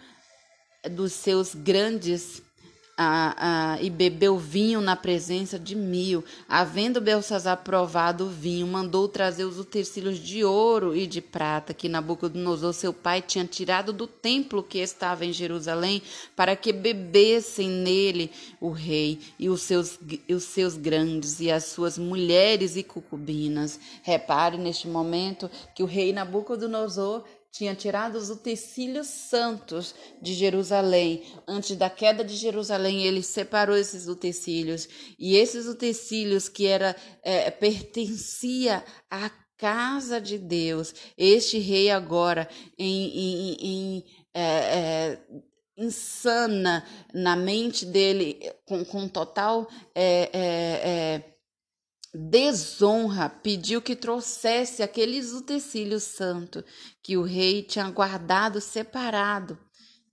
dos 0.90 1.12
seus 1.12 1.54
grandes 1.54 2.40
e 3.80 3.90
bebeu 3.90 4.38
vinho 4.38 4.80
na 4.80 4.97
presença 4.97 5.59
de 5.59 5.75
mil. 5.75 6.25
Havendo 6.49 7.00
Belsazar 7.00 7.59
provado 7.59 8.26
o 8.26 8.30
vinho, 8.30 8.66
mandou 8.66 9.09
trazer 9.09 9.44
os 9.44 9.59
utensílios 9.59 10.18
de 10.18 10.44
ouro 10.44 10.94
e 10.94 11.06
de 11.06 11.21
prata 11.21 11.75
que 11.75 11.88
Nabucodonosor, 11.88 12.73
seu 12.73 12.92
pai, 12.92 13.23
tinha 13.23 13.44
tirado 13.44 13.92
do 13.92 14.06
templo 14.06 14.62
que 14.62 14.78
estava 14.78 15.25
em 15.25 15.32
Jerusalém, 15.32 16.02
para 16.37 16.56
que 16.56 16.73
bebessem 16.73 17.68
nele 17.68 18.30
o 18.61 18.71
rei 18.71 19.21
e 19.38 19.49
os 19.49 19.62
seus, 19.62 19.99
e 20.28 20.35
os 20.35 20.44
seus 20.44 20.76
grandes 20.76 21.40
e 21.40 21.50
as 21.50 21.64
suas 21.64 21.99
mulheres 21.99 22.76
e 22.76 22.82
cucubinas. 22.82 23.78
Repare 24.02 24.56
neste 24.56 24.88
momento 24.88 25.50
que 25.75 25.82
o 25.82 25.87
rei 25.87 26.12
Nabucodonosor 26.12 27.25
tinha 27.52 27.75
tirado 27.75 28.16
os 28.16 28.30
utensílios 28.30 29.09
santos 29.09 29.94
de 30.23 30.32
Jerusalém. 30.32 31.23
Antes 31.47 31.76
da 31.76 31.90
queda 31.90 32.25
de 32.25 32.35
Jerusalém, 32.35 33.04
ele 33.04 33.23
separou 33.23 33.76
esses 33.76 34.09
utensílios. 34.09 34.88
E 35.18 35.37
esses 35.37 35.66
utensílios 35.66 36.49
que 36.49 36.66
era 36.66 36.97
é, 37.23 37.50
pertencia 37.50 38.82
à 39.11 39.30
casa 39.59 40.18
de 40.18 40.38
Deus. 40.38 40.94
Este 41.16 41.59
rei 41.59 41.90
agora 41.90 42.49
em, 42.78 43.18
em, 43.18 43.56
em 43.61 44.04
é, 44.35 44.42
é, 44.42 45.18
insana 45.76 46.85
na 47.12 47.37
mente 47.37 47.85
dele 47.85 48.40
com, 48.64 48.82
com 48.82 49.06
total 49.06 49.68
é, 49.94 50.30
é, 50.32 51.18
é 51.18 51.32
desonra, 52.14 53.28
pediu 53.28 53.81
que 53.81 53.97
trouxesse 53.97 54.83
aqueles 54.83 55.33
utensílios 55.33 56.02
santos 56.02 56.62
que 57.02 57.16
o 57.16 57.23
rei 57.23 57.62
tinha 57.62 57.88
guardado 57.90 58.61
separado. 58.61 59.59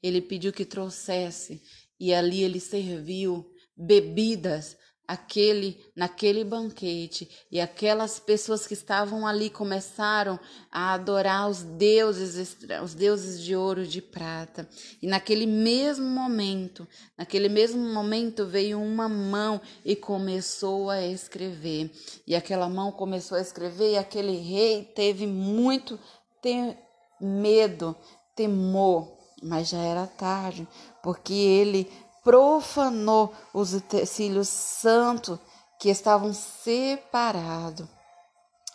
Ele 0.01 0.22
pediu 0.22 0.53
que 0.53 0.63
trouxesse 0.63 1.62
e 2.00 2.13
ali 2.13 2.41
ele 2.41 2.60
serviu 2.60 3.51
bebidas 3.75 4.77
aquele 5.10 5.84
naquele 5.96 6.44
banquete 6.44 7.28
e 7.51 7.60
aquelas 7.60 8.20
pessoas 8.20 8.68
que 8.68 8.75
estavam 8.75 9.25
ali 9.25 9.50
começaram 9.50 10.39
a 10.72 10.94
adorar 10.94 11.50
os 11.50 11.63
deuses 11.63 12.56
os 12.84 12.94
deuses 12.94 13.42
de 13.42 13.56
ouro 13.56 13.82
e 13.82 13.88
de 13.88 14.04
prata. 14.04 14.70
E 15.01 15.08
naquele 15.08 15.48
mesmo 15.48 16.06
momento 16.06 16.88
naquele 17.18 17.50
mesmo 17.50 17.82
momento 17.92 18.46
veio 18.46 18.80
uma 18.80 19.10
mão 19.10 19.60
e 19.84 19.96
começou 19.96 20.92
a 20.92 21.01
escrever. 21.01 21.89
E 22.28 22.36
aquela 22.36 22.70
mão 22.70 22.92
começou 22.92 23.36
a 23.36 23.42
escrever 23.42 23.94
e 23.94 23.98
aquele 23.98 24.38
rei 24.38 24.84
teve 24.84 25.25
muito 25.25 26.00
ter 26.39 26.78
medo 27.20 27.96
temor. 28.36 29.18
Mas 29.42 29.70
já 29.70 29.80
era 29.80 30.06
tarde 30.06 30.68
porque 31.01 31.34
ele 31.34 31.89
profanou 32.24 33.34
os 33.54 33.74
utensílios 33.74 34.48
santos 34.48 35.40
que 35.80 35.90
estavam 35.90 36.34
separados. 36.34 37.88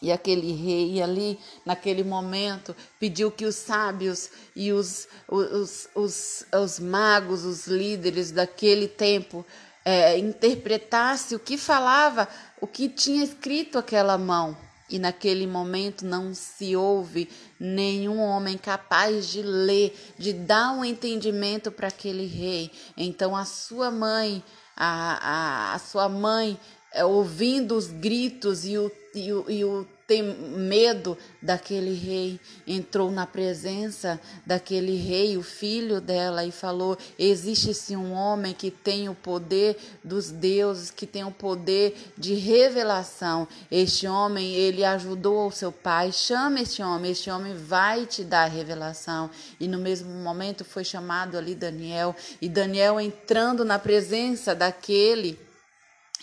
E 0.03 0.13
aquele 0.13 0.53
rei 0.53 1.01
ali, 1.01 1.39
naquele 1.65 2.05
momento, 2.05 2.77
pediu 3.01 3.31
que 3.31 3.47
os 3.47 3.57
sábios 3.57 4.29
e 4.55 4.73
os, 4.73 5.09
os, 5.27 5.89
os, 5.95 6.45
os 6.53 6.79
magos, 6.79 7.45
os 7.45 7.67
líderes 7.67 8.31
daquele 8.31 8.87
tempo, 8.87 9.47
é, 9.85 10.19
interpretasse 10.19 11.35
o 11.35 11.39
que 11.39 11.57
falava, 11.57 12.29
o 12.61 12.67
que 12.67 12.89
tinha 12.89 13.25
escrito 13.25 13.79
aquela 13.79 14.19
mão. 14.19 14.57
E 14.88 14.99
naquele 14.99 15.47
momento 15.47 16.05
não 16.05 16.35
se 16.35 16.76
ouve 16.76 17.31
nenhum 17.59 18.21
homem 18.21 18.59
capaz 18.59 19.29
de 19.29 19.41
ler, 19.41 19.97
de 20.19 20.33
dar 20.33 20.73
um 20.73 20.85
entendimento 20.85 21.73
para 21.73 21.88
aquele 21.88 22.26
rei. 22.26 22.71
Então 22.97 23.35
a 23.35 23.45
sua 23.45 23.91
mãe, 23.91 24.45
a, 24.76 25.73
a, 25.73 25.75
a 25.75 25.79
sua 25.79 26.09
mãe, 26.09 26.59
é, 26.93 27.05
ouvindo 27.05 27.75
os 27.75 27.88
gritos 27.88 28.64
e 28.64 28.76
o, 28.76 28.93
e 29.14 29.33
o, 29.33 29.50
e 29.50 29.64
o 29.64 29.87
tem 30.07 30.23
medo 30.23 31.17
daquele 31.41 31.95
rei, 31.95 32.39
entrou 32.67 33.11
na 33.11 33.27
presença 33.27 34.21
daquele 34.45 34.97
rei, 34.97 35.37
o 35.37 35.43
filho 35.43 36.01
dela, 36.01 36.45
e 36.45 36.51
falou: 36.51 36.97
Existe 37.19 37.73
sim 37.73 37.97
um 37.97 38.13
homem 38.13 38.53
que 38.53 38.71
tem 38.71 39.09
o 39.09 39.15
poder 39.15 39.77
dos 40.03 40.31
deuses, 40.31 40.91
que 40.91 41.07
tem 41.07 41.25
o 41.25 41.31
poder 41.31 41.97
de 42.19 42.35
revelação. 42.35 43.49
Este 43.71 44.07
homem, 44.07 44.53
ele 44.55 44.85
ajudou 44.85 45.49
o 45.49 45.53
seu 45.53 45.73
pai. 45.73 46.13
Chama 46.13 46.61
este 46.61 46.83
homem, 46.83 47.13
este 47.13 47.31
homem 47.31 47.55
vai 47.55 48.05
te 48.05 48.23
dar 48.23 48.47
revelação. 48.47 49.31
E 49.59 49.67
no 49.67 49.79
mesmo 49.79 50.11
momento 50.11 50.65
foi 50.65 50.85
chamado 50.85 51.39
ali 51.39 51.55
Daniel, 51.55 52.15
e 52.41 52.49
Daniel 52.49 53.01
entrando 53.01 53.65
na 53.65 53.79
presença 53.79 54.55
daquele 54.55 55.44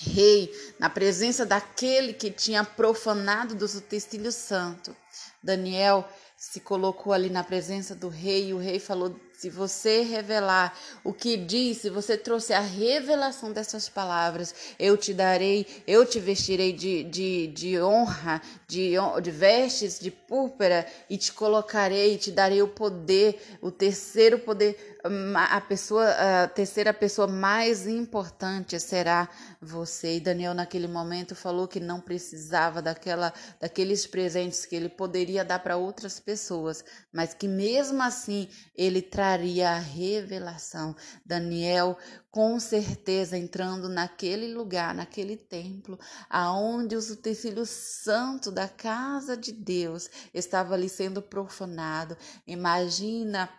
rei, 0.09 0.51
na 0.79 0.89
presença 0.89 1.45
daquele 1.45 2.13
que 2.13 2.31
tinha 2.31 2.63
profanado 2.63 3.55
do 3.55 3.65
utensílio 3.65 4.31
santo. 4.31 4.95
Daniel 5.41 6.07
se 6.37 6.59
colocou 6.59 7.13
ali 7.13 7.29
na 7.29 7.43
presença 7.43 7.93
do 7.93 8.09
rei 8.09 8.49
e 8.49 8.53
o 8.53 8.57
rei 8.57 8.79
falou: 8.79 9.15
se 9.41 9.49
você 9.49 10.03
revelar 10.03 10.71
o 11.03 11.11
que 11.11 11.35
diz, 11.35 11.77
se 11.77 11.89
você 11.89 12.15
trouxer 12.15 12.55
a 12.55 12.59
revelação 12.59 13.51
dessas 13.51 13.89
palavras, 13.89 14.53
eu 14.77 14.95
te 14.95 15.15
darei, 15.15 15.65
eu 15.87 16.05
te 16.05 16.19
vestirei 16.19 16.71
de, 16.71 17.03
de, 17.05 17.47
de 17.47 17.81
honra, 17.81 18.39
de, 18.67 18.93
de 19.19 19.31
vestes 19.31 19.99
de 19.99 20.11
púrpura 20.11 20.85
e 21.09 21.17
te 21.17 21.33
colocarei, 21.33 22.19
te 22.19 22.31
darei 22.31 22.61
o 22.61 22.67
poder, 22.67 23.57
o 23.63 23.71
terceiro 23.71 24.37
poder, 24.37 24.99
a 25.35 25.59
pessoa, 25.59 26.43
a 26.43 26.47
terceira 26.47 26.93
pessoa 26.93 27.25
mais 27.25 27.87
importante 27.87 28.79
será 28.79 29.27
você. 29.59 30.17
E 30.17 30.19
Daniel 30.19 30.53
naquele 30.53 30.87
momento 30.87 31.33
falou 31.33 31.67
que 31.67 31.79
não 31.79 31.99
precisava 31.99 32.79
daquela, 32.79 33.33
daqueles 33.59 34.05
presentes 34.05 34.67
que 34.67 34.75
ele 34.75 34.89
poderia 34.89 35.43
dar 35.43 35.57
para 35.57 35.77
outras 35.77 36.19
pessoas, 36.19 36.85
mas 37.11 37.33
que 37.33 37.47
mesmo 37.47 38.03
assim 38.03 38.47
ele 38.75 39.01
traz 39.01 39.30
traria 39.31 39.71
a 39.71 39.79
revelação. 39.79 40.93
Daniel, 41.25 41.97
com 42.29 42.59
certeza, 42.59 43.37
entrando 43.37 43.87
naquele 43.87 44.53
lugar, 44.53 44.93
naquele 44.93 45.37
templo, 45.37 45.97
aonde 46.29 46.97
os 46.97 47.09
utensílios 47.09 47.69
santos 47.69 48.51
da 48.51 48.67
casa 48.67 49.37
de 49.37 49.53
Deus 49.53 50.09
estavam 50.33 50.73
ali 50.73 50.89
sendo 50.89 51.21
profanado. 51.21 52.17
Imagina 52.45 53.49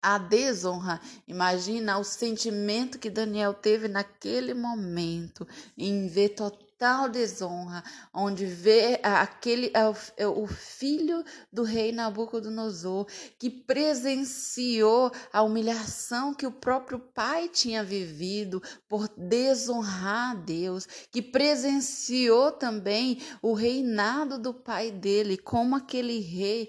a 0.00 0.16
desonra. 0.16 1.00
Imagina 1.28 1.98
o 1.98 2.04
sentimento 2.04 2.98
que 2.98 3.10
Daniel 3.10 3.52
teve 3.52 3.88
naquele 3.88 4.54
momento 4.54 5.46
em 5.76 6.08
ver 6.08 6.30
total 6.30 6.65
tal 6.78 7.08
desonra, 7.08 7.82
onde 8.12 8.44
vê 8.44 9.00
aquele 9.02 9.72
é 10.16 10.26
o 10.26 10.46
filho 10.46 11.24
do 11.52 11.62
rei 11.62 11.92
Nabucodonosor 11.92 13.06
que 13.38 13.48
presenciou 13.48 15.10
a 15.32 15.42
humilhação 15.42 16.34
que 16.34 16.46
o 16.46 16.52
próprio 16.52 16.98
pai 16.98 17.48
tinha 17.48 17.82
vivido 17.82 18.62
por 18.88 19.08
desonrar 19.16 20.32
a 20.32 20.34
Deus, 20.34 20.86
que 21.10 21.22
presenciou 21.22 22.52
também 22.52 23.20
o 23.40 23.54
reinado 23.54 24.38
do 24.38 24.52
pai 24.52 24.90
dele, 24.90 25.36
como 25.36 25.76
aquele 25.76 26.20
rei 26.20 26.68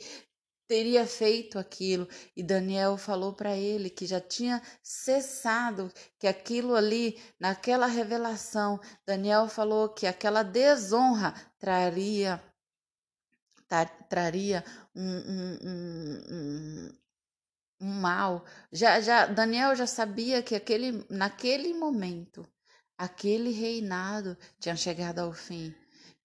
teria 0.67 1.07
feito 1.07 1.57
aquilo. 1.57 2.07
E 2.35 2.43
Daniel 2.43 2.97
falou 2.97 3.33
para 3.33 3.55
ele 3.55 3.89
que 3.89 4.05
já 4.05 4.19
tinha 4.19 4.61
cessado, 4.83 5.91
que 6.19 6.27
aquilo 6.27 6.75
ali, 6.75 7.19
naquela 7.39 7.87
revelação, 7.87 8.79
Daniel 9.05 9.47
falou 9.47 9.89
que 9.89 10.05
aquela 10.05 10.43
desonra 10.43 11.33
traria 11.57 12.41
traria 14.09 14.63
um, 14.95 15.03
um, 15.03 15.57
um, 15.61 16.89
um, 17.81 17.99
mal. 17.99 18.45
Já, 18.71 19.01
já 19.01 19.25
Daniel 19.25 19.75
já 19.75 19.85
sabia 19.85 20.41
que 20.41 20.55
aquele, 20.55 21.05
naquele 21.09 21.73
momento, 21.73 22.47
aquele 22.97 23.51
reinado 23.51 24.37
tinha 24.57 24.75
chegado 24.77 25.19
ao 25.19 25.33
fim 25.33 25.75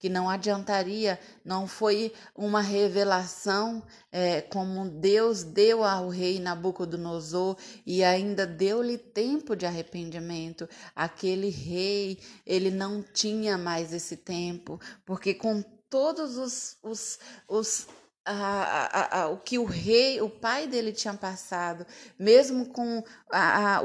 que 0.03 0.09
não 0.09 0.29
adiantaria, 0.29 1.17
não 1.45 1.65
foi 1.65 2.11
uma 2.35 2.59
revelação 2.59 3.81
é, 4.11 4.41
como 4.41 4.89
Deus 4.89 5.43
deu 5.43 5.81
ao 5.81 6.09
rei 6.09 6.41
Nabucodonosor 6.41 7.55
e 7.85 8.03
ainda 8.03 8.45
deu-lhe 8.45 8.97
tempo 8.97 9.55
de 9.55 9.65
arrependimento. 9.65 10.67
Aquele 10.93 11.47
rei, 11.47 12.19
ele 12.45 12.69
não 12.69 13.01
tinha 13.01 13.57
mais 13.57 13.93
esse 13.93 14.17
tempo, 14.17 14.77
porque 15.05 15.33
com 15.33 15.63
todos 15.89 16.37
os, 16.37 16.75
os, 16.83 17.19
os 17.47 17.87
a, 18.25 18.33
a, 18.33 19.21
a, 19.21 19.27
o 19.29 19.37
que 19.37 19.57
o 19.57 19.63
rei, 19.63 20.21
o 20.21 20.29
pai 20.29 20.67
dele 20.67 20.91
tinha 20.91 21.13
passado, 21.13 21.87
mesmo 22.19 22.65
com 22.65 23.01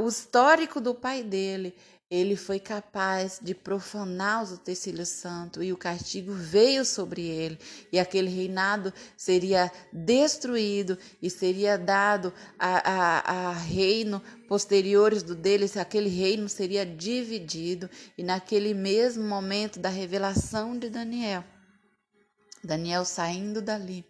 o 0.00 0.08
histórico 0.08 0.80
do 0.80 0.96
pai 0.96 1.22
dele, 1.22 1.76
ele 2.10 2.36
foi 2.36 2.58
capaz 2.58 3.38
de 3.42 3.54
profanar 3.54 4.42
os 4.42 4.52
utensílios 4.52 5.10
santos 5.10 5.62
e 5.62 5.72
o 5.72 5.76
castigo 5.76 6.32
veio 6.32 6.82
sobre 6.82 7.22
ele, 7.22 7.58
e 7.92 7.98
aquele 7.98 8.30
reinado 8.30 8.92
seria 9.14 9.70
destruído 9.92 10.96
e 11.20 11.28
seria 11.28 11.76
dado 11.76 12.32
a, 12.58 12.90
a, 12.90 13.48
a 13.48 13.52
reino 13.52 14.22
posteriores 14.48 15.22
do 15.22 15.34
deles, 15.34 15.76
aquele 15.76 16.08
reino 16.08 16.48
seria 16.48 16.86
dividido, 16.86 17.90
e 18.16 18.22
naquele 18.22 18.72
mesmo 18.72 19.24
momento 19.24 19.78
da 19.78 19.90
revelação 19.90 20.78
de 20.78 20.88
Daniel, 20.88 21.44
Daniel 22.64 23.04
saindo 23.04 23.60
dali, 23.60 24.02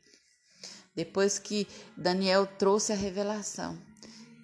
depois 0.95 1.37
que 1.37 1.67
Daniel 1.97 2.47
trouxe 2.47 2.93
a 2.93 2.97
revelação, 2.97 3.77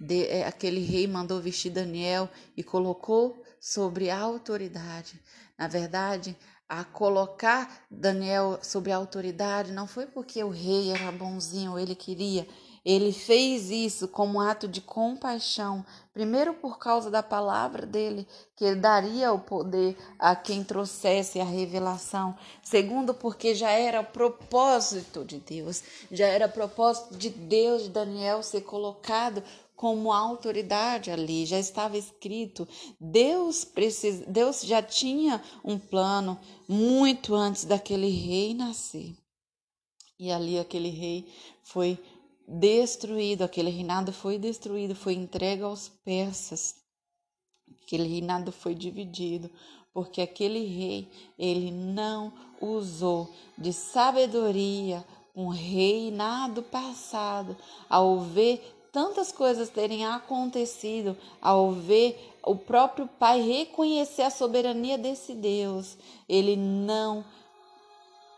de, 0.01 0.27
é, 0.27 0.45
aquele 0.45 0.81
rei 0.81 1.07
mandou 1.07 1.41
vestir 1.41 1.71
Daniel 1.71 2.29
e 2.57 2.65
colocou 2.65 3.44
sobre 3.65 4.11
a 4.11 4.21
autoridade. 4.21 5.19
Na 5.57 5.67
verdade, 5.67 6.37
a 6.69 6.85
colocar 6.85 7.87
Daniel 7.91 8.59
sobre 8.61 8.93
a 8.93 8.97
autoridade 8.97 9.73
não 9.73 9.87
foi 9.87 10.05
porque 10.05 10.45
o 10.45 10.51
rei 10.51 10.91
era 10.91 11.11
bonzinho, 11.11 11.79
ele 11.79 11.95
queria. 11.95 12.47
Ele 12.85 13.11
fez 13.11 13.71
isso 13.71 14.07
como 14.07 14.39
ato 14.39 14.69
de 14.69 14.83
compaixão, 14.83 15.83
primeiro 16.13 16.53
por 16.53 16.79
causa 16.79 17.11
da 17.11 17.23
palavra 17.23 17.87
dele, 17.87 18.29
que 18.55 18.67
ele 18.67 18.77
daria 18.79 19.33
o 19.33 19.39
poder 19.39 19.97
a 20.19 20.37
quem 20.37 20.63
trouxesse 20.63 21.41
a 21.41 21.45
revelação. 21.45 22.37
Segundo, 22.63 23.15
porque 23.15 23.55
já 23.55 23.71
era 23.71 24.03
propósito 24.03 25.25
de 25.25 25.39
Deus, 25.39 25.83
já 26.13 26.27
era 26.27 26.47
propósito 26.47 27.17
de 27.17 27.31
Deus 27.31 27.85
de 27.85 27.89
Daniel 27.89 28.43
ser 28.43 28.61
colocado 28.61 29.43
como 29.77 30.13
autoridade 30.13 31.11
ali, 31.11 31.45
já 31.45 31.59
estava 31.59 31.99
escrito. 31.99 32.67
Deus 33.01 33.67
Deus 34.29 34.63
já 34.63 34.83
tinha 34.83 35.43
um 35.65 35.79
plano 35.79 36.39
muito 36.69 37.35
antes 37.35 37.65
daquele 37.65 38.09
rei 38.09 38.55
nascer. 38.55 39.17
E 40.19 40.31
ali 40.31 40.59
aquele 40.59 40.91
rei 40.91 41.27
foi 41.63 41.99
destruído, 42.47 43.43
aquele 43.43 43.71
reinado 43.71 44.13
foi 44.13 44.39
destruído, 44.39 44.95
foi 44.95 45.15
entregue 45.15 45.63
aos 45.63 45.89
persas. 45.89 46.77
Aquele 47.83 48.07
reinado 48.07 48.53
foi 48.53 48.75
dividido, 48.75 49.51
porque 49.93 50.21
aquele 50.21 50.65
rei, 50.65 51.09
ele 51.39 51.71
não 51.71 52.33
usou 52.61 53.31
de 53.59 53.73
sabedoria, 53.73 55.05
um 55.35 55.49
reinado 55.49 56.63
passado, 56.63 57.57
ao 57.89 58.21
ver 58.21 58.63
tantas 58.95 59.33
coisas 59.33 59.69
terem 59.69 60.07
acontecido 60.07 61.17
ao 61.43 61.73
ver 61.73 62.33
o 62.45 62.55
próprio 62.55 63.09
pai 63.19 63.41
reconhecer 63.41 64.23
a 64.23 64.31
soberania 64.31 64.97
desse 64.97 65.35
Deus, 65.35 65.99
ele 66.29 66.55
não 66.55 67.25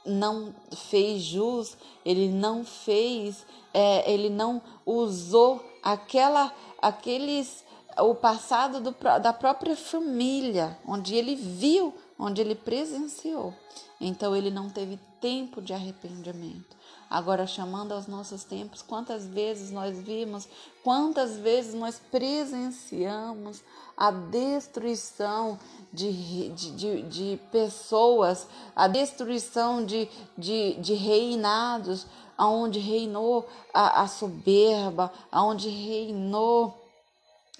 não 0.06 0.54
fez 0.88 1.20
jus, 1.20 1.76
ele 2.04 2.28
não 2.28 2.64
fez, 2.64 3.44
é, 3.74 4.10
ele 4.10 4.30
não 4.30 4.62
usou 4.86 5.60
aquela, 5.82 6.54
aqueles, 6.80 7.64
o 7.98 8.14
passado 8.14 8.80
do, 8.80 8.92
da 9.20 9.32
própria 9.32 9.74
família, 9.74 10.78
onde 10.86 11.16
ele 11.16 11.34
viu 11.34 11.92
onde 12.18 12.40
ele 12.40 12.54
presenciou. 12.54 13.54
Então 14.00 14.34
ele 14.34 14.50
não 14.50 14.68
teve 14.68 14.98
tempo 15.20 15.60
de 15.60 15.72
arrependimento. 15.72 16.76
Agora, 17.08 17.46
chamando 17.46 17.92
aos 17.92 18.08
nossos 18.08 18.42
tempos, 18.42 18.82
quantas 18.82 19.26
vezes 19.26 19.70
nós 19.70 19.96
vimos, 20.00 20.48
quantas 20.82 21.36
vezes 21.36 21.72
nós 21.72 22.00
presenciamos 22.10 23.62
a 23.96 24.10
destruição 24.10 25.58
de, 25.92 26.50
de, 26.50 26.70
de, 26.72 27.02
de 27.02 27.40
pessoas, 27.52 28.48
a 28.74 28.88
destruição 28.88 29.84
de, 29.84 30.08
de, 30.36 30.74
de 30.80 30.94
reinados, 30.94 32.06
aonde 32.36 32.80
reinou 32.80 33.48
a, 33.72 34.02
a 34.02 34.08
soberba, 34.08 35.12
aonde 35.30 35.68
reinou 35.68 36.85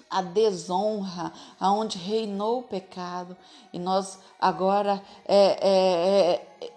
a 0.09 0.21
desonra, 0.21 1.31
aonde 1.59 1.97
reinou 1.97 2.59
o 2.59 2.63
pecado. 2.63 3.35
E 3.71 3.79
nós 3.79 4.19
agora 4.39 5.01
é, 5.25 5.45
é, 5.61 6.47
é, 6.61 6.71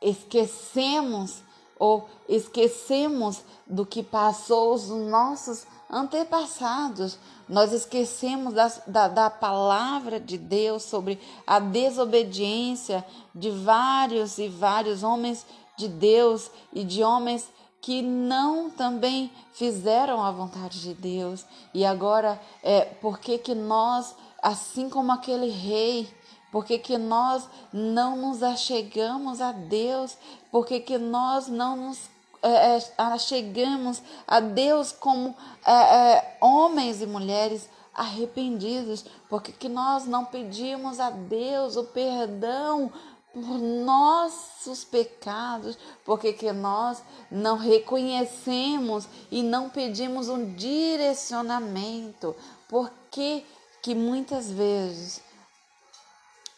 esquecemos 0.00 1.42
ou 1.78 2.08
esquecemos 2.28 3.42
do 3.66 3.84
que 3.84 4.02
passou 4.02 4.74
os 4.74 4.88
nossos 4.88 5.66
antepassados. 5.90 7.18
Nós 7.48 7.72
esquecemos 7.72 8.54
da, 8.54 8.68
da, 8.86 9.08
da, 9.08 9.30
palavra 9.30 10.18
de 10.18 10.38
Deus 10.38 10.82
sobre 10.84 11.20
a 11.46 11.58
desobediência 11.58 13.04
de 13.34 13.50
vários 13.50 14.38
e 14.38 14.48
vários 14.48 15.02
homens 15.02 15.44
de 15.76 15.88
Deus 15.88 16.50
e 16.72 16.84
de 16.84 17.02
homens 17.02 17.48
que 17.84 18.00
não 18.00 18.70
também 18.70 19.30
fizeram 19.52 20.22
a 20.22 20.30
vontade 20.30 20.80
de 20.80 20.94
Deus. 20.94 21.44
E 21.74 21.84
agora, 21.84 22.40
é, 22.62 22.86
por 22.86 23.18
que 23.18 23.36
que 23.36 23.54
nós, 23.54 24.16
assim 24.42 24.88
como 24.88 25.12
aquele 25.12 25.50
rei, 25.50 26.08
por 26.50 26.64
que, 26.64 26.78
que 26.78 26.96
nós 26.96 27.46
não 27.70 28.16
nos 28.16 28.42
achegamos 28.42 29.38
a 29.42 29.52
Deus? 29.52 30.16
Por 30.50 30.64
que, 30.64 30.80
que 30.80 30.96
nós 30.96 31.46
não 31.46 31.76
nos 31.76 32.08
é, 32.42 32.78
é 32.78 32.78
achegamos 32.96 34.02
a 34.26 34.40
Deus 34.40 34.90
como 34.90 35.36
é, 35.66 35.72
é, 35.72 36.38
homens 36.40 37.02
e 37.02 37.06
mulheres 37.06 37.68
arrependidos? 37.94 39.04
Por 39.28 39.42
que, 39.42 39.52
que 39.52 39.68
nós 39.68 40.06
não 40.06 40.24
pedimos 40.24 40.98
a 41.00 41.10
Deus 41.10 41.76
o 41.76 41.84
perdão 41.84 42.90
por 43.34 43.58
nossos 43.58 44.84
pecados, 44.84 45.76
porque 46.04 46.32
que 46.32 46.52
nós 46.52 47.02
não 47.28 47.56
reconhecemos 47.56 49.08
e 49.28 49.42
não 49.42 49.68
pedimos 49.68 50.28
um 50.28 50.54
direcionamento, 50.54 52.36
porque 52.68 53.44
que 53.82 53.94
muitas 53.94 54.50
vezes 54.50 55.20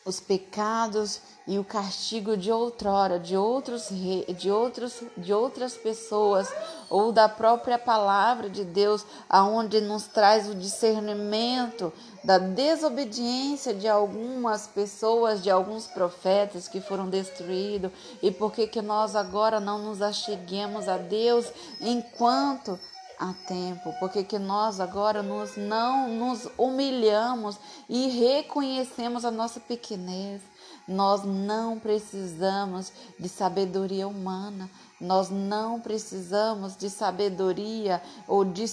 os 0.04 0.20
pecados 0.20 1.20
e 1.48 1.58
o 1.58 1.64
castigo 1.64 2.36
de 2.36 2.52
outrora, 2.52 3.18
de 3.18 3.36
outros 3.36 3.88
de 4.38 4.50
outros 4.50 5.02
de 5.16 5.32
outras 5.32 5.76
pessoas 5.76 6.48
ou 6.88 7.10
da 7.10 7.28
própria 7.28 7.76
palavra 7.76 8.48
de 8.48 8.64
Deus, 8.64 9.04
aonde 9.28 9.80
nos 9.80 10.06
traz 10.06 10.48
o 10.48 10.54
discernimento 10.54 11.92
da 12.26 12.38
desobediência 12.38 13.72
de 13.72 13.86
algumas 13.86 14.66
pessoas, 14.66 15.40
de 15.40 15.48
alguns 15.48 15.86
profetas 15.86 16.66
que 16.66 16.80
foram 16.80 17.08
destruídos, 17.08 17.92
e 18.20 18.32
por 18.32 18.52
que 18.52 18.66
que 18.66 18.82
nós 18.82 19.14
agora 19.14 19.60
não 19.60 19.78
nos 19.78 20.02
acheguemos 20.02 20.88
a 20.88 20.96
Deus 20.96 21.46
enquanto 21.80 22.76
a 23.16 23.32
tempo, 23.46 23.94
porque 24.00 24.24
que 24.24 24.40
nós 24.40 24.80
agora 24.80 25.22
nos 25.22 25.56
não 25.56 26.08
nos 26.08 26.48
humilhamos 26.58 27.56
e 27.88 28.08
reconhecemos 28.08 29.24
a 29.24 29.30
nossa 29.30 29.60
pequenez. 29.60 30.42
Nós 30.86 31.24
não 31.24 31.78
precisamos 31.78 32.92
de 33.18 33.28
sabedoria 33.28 34.06
humana, 34.06 34.70
nós 35.00 35.28
não 35.30 35.80
precisamos 35.80 36.76
de 36.76 36.88
sabedoria 36.88 38.02
ou 38.26 38.44
de, 38.44 38.64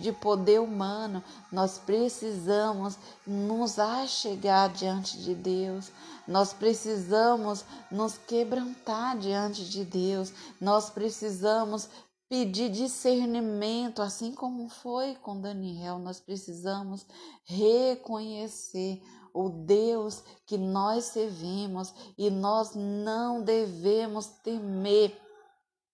de, 0.00 0.12
poder 0.12 0.60
humano, 0.60 1.22
nós 1.50 1.78
precisamos 1.78 2.98
nos 3.26 3.78
achegar 3.78 4.70
diante 4.70 5.18
de 5.18 5.34
Deus, 5.34 5.90
nós 6.26 6.52
precisamos 6.52 7.64
nos 7.90 8.18
quebrantar 8.18 9.16
diante 9.16 9.64
de 9.64 9.84
Deus, 9.84 10.32
nós 10.60 10.90
precisamos 10.90 11.88
pedir 12.28 12.70
discernimento, 12.70 14.02
assim 14.02 14.32
como 14.34 14.68
foi 14.68 15.14
com 15.16 15.40
Daniel, 15.40 15.98
nós 15.98 16.18
precisamos 16.18 17.06
reconhecer 17.44 19.02
o 19.34 19.48
Deus 19.48 20.22
que 20.46 20.58
nós 20.58 21.04
servimos 21.04 21.92
e 22.18 22.30
nós 22.30 22.74
não 22.74 23.42
devemos 23.42 24.26
temer 24.42 25.16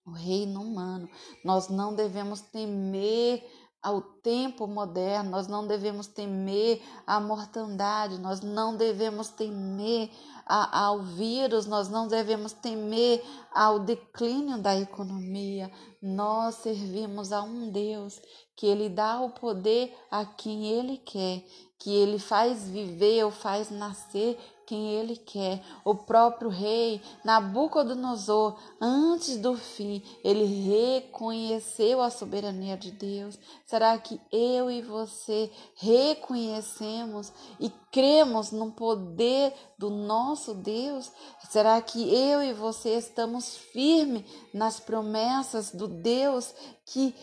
o 0.06 0.10
reino 0.10 0.62
humano, 0.62 1.08
nós 1.44 1.68
não 1.68 1.94
devemos 1.94 2.40
temer 2.40 3.44
ao 3.82 4.02
tempo 4.02 4.66
moderno, 4.66 5.30
nós 5.30 5.46
não 5.46 5.66
devemos 5.66 6.06
temer 6.08 6.82
a 7.06 7.20
mortandade, 7.20 8.18
nós 8.18 8.40
não 8.40 8.76
devemos 8.76 9.28
temer 9.28 10.10
a, 10.44 10.86
ao 10.86 11.02
vírus, 11.02 11.66
nós 11.66 11.88
não 11.88 12.08
devemos 12.08 12.52
temer 12.52 13.22
ao 13.52 13.78
declínio 13.78 14.58
da 14.58 14.76
economia. 14.76 15.70
Nós 16.02 16.56
servimos 16.56 17.32
a 17.32 17.42
um 17.42 17.70
Deus 17.70 18.20
que 18.56 18.66
Ele 18.66 18.88
dá 18.88 19.20
o 19.20 19.30
poder 19.30 19.94
a 20.10 20.24
quem 20.24 20.66
Ele 20.66 20.96
quer, 20.98 21.44
que 21.78 21.94
Ele 21.94 22.18
faz 22.18 22.68
viver 22.68 23.24
ou 23.24 23.30
faz 23.30 23.70
nascer 23.70 24.38
quem 24.68 24.96
ele 24.96 25.16
quer. 25.16 25.62
O 25.82 25.94
próprio 25.94 26.50
rei 26.50 27.00
Nabucodonosor, 27.24 28.54
antes 28.78 29.38
do 29.38 29.56
fim, 29.56 30.02
ele 30.22 30.44
reconheceu 30.44 32.02
a 32.02 32.10
soberania 32.10 32.76
de 32.76 32.90
Deus. 32.90 33.38
Será 33.64 33.96
que 33.96 34.20
eu 34.30 34.70
e 34.70 34.82
você 34.82 35.50
reconhecemos 35.74 37.32
e 37.58 37.70
cremos 37.90 38.52
no 38.52 38.70
poder 38.70 39.54
do 39.78 39.88
nosso 39.88 40.52
Deus? 40.52 41.10
Será 41.48 41.80
que 41.80 42.14
eu 42.14 42.42
e 42.42 42.52
você 42.52 42.90
estamos 42.98 43.56
firmes 43.56 44.22
nas 44.52 44.78
promessas 44.78 45.70
do 45.70 45.88
Deus 45.88 46.54
que 46.84 47.14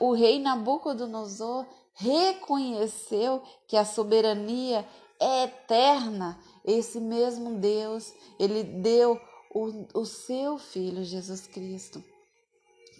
o 0.00 0.12
rei 0.12 0.40
Nabucodonosor 0.40 1.66
reconheceu 2.00 3.42
que 3.66 3.76
a 3.76 3.84
soberania 3.84 4.86
é 5.20 5.44
eterna? 5.44 6.38
Esse 6.64 6.98
mesmo 7.00 7.58
Deus, 7.58 8.12
ele 8.38 8.62
deu 8.62 9.20
o, 9.54 10.00
o 10.00 10.06
seu 10.06 10.58
Filho 10.58 11.04
Jesus 11.04 11.46
Cristo 11.46 12.02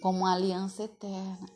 como 0.01 0.19
uma 0.19 0.33
aliança 0.33 0.83
eterna. 0.83 1.47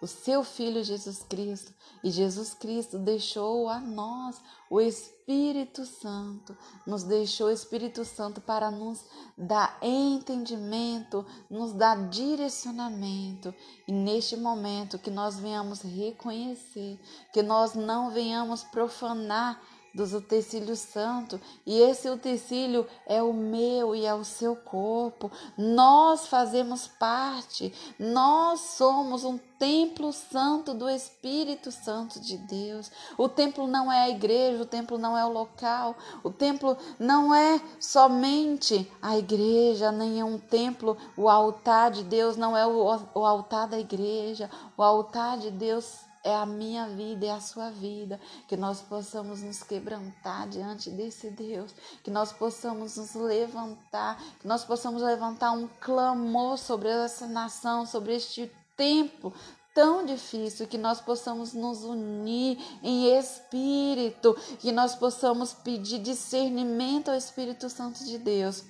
O 0.00 0.06
seu 0.06 0.44
Filho 0.44 0.84
Jesus 0.84 1.24
Cristo. 1.28 1.72
E 2.04 2.10
Jesus 2.10 2.54
Cristo 2.54 2.98
deixou 2.98 3.68
a 3.68 3.80
nós 3.80 4.40
o 4.68 4.80
Espírito 4.80 5.84
Santo, 5.84 6.56
nos 6.86 7.02
deixou 7.02 7.48
o 7.48 7.52
Espírito 7.52 8.04
Santo 8.04 8.40
para 8.40 8.70
nos 8.70 9.04
dar 9.36 9.78
entendimento, 9.80 11.24
nos 11.48 11.72
dar 11.72 12.08
direcionamento. 12.08 13.54
E 13.88 13.92
neste 13.92 14.36
momento 14.36 14.98
que 14.98 15.10
nós 15.10 15.38
venhamos 15.38 15.82
reconhecer, 15.82 17.00
que 17.32 17.42
nós 17.42 17.74
não 17.74 18.10
venhamos 18.10 18.62
profanar 18.64 19.60
dos 19.96 20.12
utensílios 20.12 20.80
santo, 20.80 21.40
e 21.64 21.80
esse 21.80 22.08
utensílio 22.10 22.86
é 23.06 23.22
o 23.22 23.32
meu 23.32 23.96
e 23.96 24.04
é 24.04 24.14
o 24.14 24.24
seu 24.24 24.54
corpo. 24.54 25.32
Nós 25.56 26.26
fazemos 26.26 26.86
parte, 26.86 27.72
nós 27.98 28.60
somos 28.60 29.24
um 29.24 29.38
templo 29.58 30.12
santo 30.12 30.74
do 30.74 30.86
Espírito 30.86 31.72
Santo 31.72 32.20
de 32.20 32.36
Deus. 32.36 32.90
O 33.16 33.26
templo 33.26 33.66
não 33.66 33.90
é 33.90 34.02
a 34.02 34.10
igreja, 34.10 34.62
o 34.62 34.66
templo 34.66 34.98
não 34.98 35.16
é 35.16 35.24
o 35.24 35.32
local, 35.32 35.96
o 36.22 36.30
templo 36.30 36.76
não 36.98 37.34
é 37.34 37.58
somente 37.80 38.92
a 39.00 39.16
igreja, 39.16 39.90
nem 39.90 40.20
é 40.20 40.24
um 40.24 40.38
templo, 40.38 40.94
o 41.16 41.26
altar 41.26 41.90
de 41.90 42.04
Deus 42.04 42.36
não 42.36 42.54
é 42.54 42.66
o, 42.66 43.00
o 43.14 43.24
altar 43.24 43.66
da 43.66 43.78
igreja, 43.78 44.50
o 44.76 44.82
altar 44.82 45.38
de 45.38 45.50
Deus 45.50 46.05
é 46.26 46.34
a 46.34 46.44
minha 46.44 46.88
vida, 46.88 47.26
é 47.26 47.30
a 47.30 47.40
sua 47.40 47.70
vida, 47.70 48.20
que 48.48 48.56
nós 48.56 48.80
possamos 48.82 49.42
nos 49.42 49.62
quebrantar 49.62 50.48
diante 50.48 50.90
desse 50.90 51.30
Deus, 51.30 51.72
que 52.02 52.10
nós 52.10 52.32
possamos 52.32 52.96
nos 52.96 53.14
levantar, 53.14 54.20
que 54.40 54.48
nós 54.48 54.64
possamos 54.64 55.02
levantar 55.02 55.52
um 55.52 55.68
clamor 55.80 56.58
sobre 56.58 56.88
essa 56.88 57.28
nação, 57.28 57.86
sobre 57.86 58.16
este 58.16 58.50
tempo 58.76 59.32
tão 59.72 60.04
difícil, 60.04 60.66
que 60.66 60.78
nós 60.78 61.00
possamos 61.00 61.52
nos 61.52 61.84
unir 61.84 62.58
em 62.82 63.16
espírito, 63.16 64.34
que 64.58 64.72
nós 64.72 64.96
possamos 64.96 65.54
pedir 65.54 66.00
discernimento 66.00 67.08
ao 67.08 67.16
Espírito 67.16 67.70
Santo 67.70 68.04
de 68.04 68.18
Deus 68.18 68.64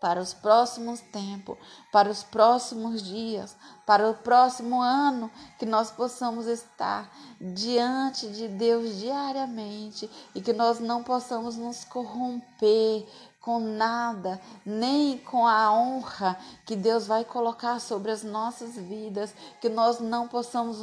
para 0.00 0.20
os 0.20 0.34
próximos 0.34 1.00
tempos, 1.00 1.56
para 1.90 2.10
os 2.10 2.22
próximos 2.22 3.02
dias, 3.02 3.56
para 3.86 4.08
o 4.08 4.14
próximo 4.14 4.80
ano, 4.80 5.30
que 5.58 5.66
nós 5.66 5.90
possamos 5.90 6.46
estar 6.46 7.10
diante 7.40 8.28
de 8.28 8.48
Deus 8.48 8.96
diariamente 8.96 10.10
e 10.34 10.40
que 10.40 10.52
nós 10.52 10.80
não 10.80 11.02
possamos 11.02 11.56
nos 11.56 11.84
corromper 11.84 13.06
com 13.44 13.60
nada, 13.60 14.40
nem 14.64 15.18
com 15.18 15.46
a 15.46 15.70
honra 15.70 16.34
que 16.64 16.74
Deus 16.74 17.06
vai 17.06 17.26
colocar 17.26 17.78
sobre 17.78 18.10
as 18.10 18.22
nossas 18.22 18.74
vidas, 18.74 19.34
que 19.60 19.68
nós 19.68 20.00
não 20.00 20.26
possamos 20.26 20.78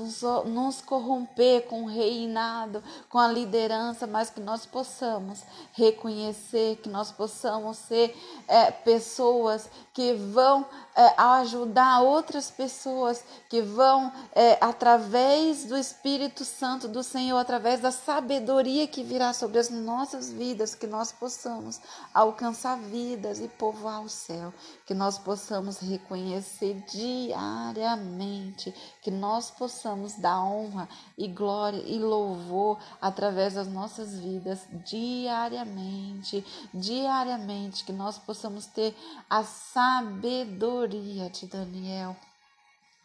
nos 0.46 0.80
corromper 0.80 1.66
com 1.66 1.86
o 1.86 1.88
reinado, 1.88 2.84
com 3.10 3.18
a 3.18 3.28
liderança, 3.28 4.06
mas 4.06 4.30
que 4.30 4.40
nós 4.40 4.64
possamos 4.64 5.42
reconhecer, 5.74 6.76
que 6.84 6.88
nós 6.88 7.12
possamos 7.12 7.78
ser 7.78 8.16
é, 8.48 8.70
pessoas 8.70 9.68
que 9.92 10.14
vão 10.14 10.64
é, 10.96 11.16
ajudar 11.18 12.02
outras 12.02 12.52
pessoas, 12.52 12.91
que 13.50 13.62
vão, 13.62 14.12
é, 14.34 14.58
através 14.62 15.66
do 15.66 15.78
Espírito 15.78 16.46
Santo 16.46 16.88
do 16.88 17.04
Senhor, 17.04 17.38
através 17.38 17.80
da 17.80 17.92
sabedoria 17.92 18.88
que 18.88 19.04
virá 19.04 19.34
sobre 19.34 19.60
as 19.60 19.70
nossas 19.70 20.32
vidas, 20.32 20.76
que 20.76 20.88
nós 20.88 21.12
possamos 21.12 21.80
alcançar 22.14 22.78
vidas 22.78 23.40
e 23.40 23.48
povoar 23.48 24.02
o 24.02 24.10
céu, 24.10 24.54
que 24.86 24.94
nós 24.94 25.18
possamos 25.18 25.80
reconhecer 25.80 26.84
diariamente, 26.92 28.74
que 29.02 29.12
nós 29.12 29.52
possamos 29.52 30.16
dar 30.16 30.42
honra 30.44 30.88
e 31.18 31.28
glória 31.28 31.84
e 31.86 32.00
louvor 32.00 32.78
através 33.02 33.54
das 33.56 33.68
nossas 33.68 34.18
vidas 34.20 34.60
diariamente, 34.86 36.46
diariamente, 36.74 37.84
que 37.84 37.94
nós 37.94 38.18
possamos 38.18 38.66
ter 38.66 38.96
a 39.30 39.44
sabedoria 39.44 41.30
de 41.30 41.46
Daniel. 41.48 42.16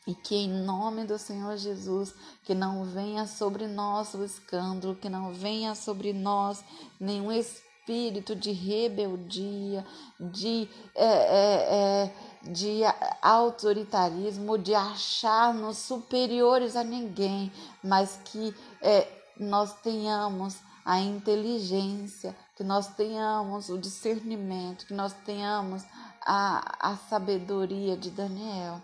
E 0.07 0.15
que 0.15 0.37
em 0.37 0.49
nome 0.49 1.05
do 1.05 1.19
Senhor 1.19 1.57
Jesus, 1.57 2.15
que 2.45 2.55
não 2.55 2.85
venha 2.85 3.27
sobre 3.27 3.67
nós 3.67 4.15
o 4.15 4.25
escândalo, 4.25 4.95
que 4.95 5.09
não 5.09 5.33
venha 5.33 5.75
sobre 5.75 6.13
nós 6.13 6.63
nenhum 7.01 7.33
espírito 7.33 8.37
de 8.37 8.53
rebeldia, 8.53 9.85
de, 10.19 10.69
é, 10.95 11.05
é, 11.05 12.13
é, 12.45 12.51
de 12.53 12.83
autoritarismo, 13.21 14.57
de 14.57 14.75
achar-nos 14.77 15.79
superiores 15.79 16.77
a 16.77 16.85
ninguém, 16.85 17.53
mas 17.83 18.21
que 18.27 18.55
é, 18.81 19.09
nós 19.37 19.75
tenhamos 19.81 20.57
a 20.85 21.01
inteligência, 21.01 22.37
que 22.57 22.63
nós 22.63 22.87
tenhamos 22.95 23.69
o 23.69 23.77
discernimento, 23.77 24.87
que 24.87 24.95
nós 24.95 25.13
tenhamos 25.25 25.83
a, 26.25 26.93
a 26.93 26.97
sabedoria 26.97 27.97
de 27.97 28.11
Daniel 28.11 28.81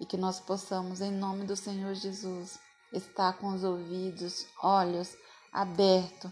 e 0.00 0.06
que 0.06 0.16
nós 0.16 0.40
possamos, 0.40 1.00
em 1.00 1.10
nome 1.10 1.44
do 1.44 1.56
Senhor 1.56 1.94
Jesus, 1.94 2.58
estar 2.92 3.34
com 3.38 3.48
os 3.48 3.64
ouvidos, 3.64 4.46
olhos 4.62 5.16
abertos 5.52 6.30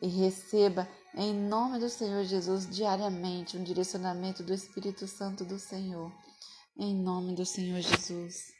e 0.00 0.08
receba, 0.08 0.88
em 1.14 1.32
nome 1.32 1.78
do 1.78 1.88
Senhor 1.88 2.24
Jesus, 2.24 2.68
diariamente 2.68 3.56
um 3.56 3.62
direcionamento 3.62 4.42
do 4.42 4.52
Espírito 4.52 5.06
Santo 5.06 5.44
do 5.44 5.58
Senhor. 5.58 6.12
Em 6.76 6.94
nome 6.94 7.34
do 7.34 7.46
Senhor 7.46 7.80
Jesus. 7.80 8.53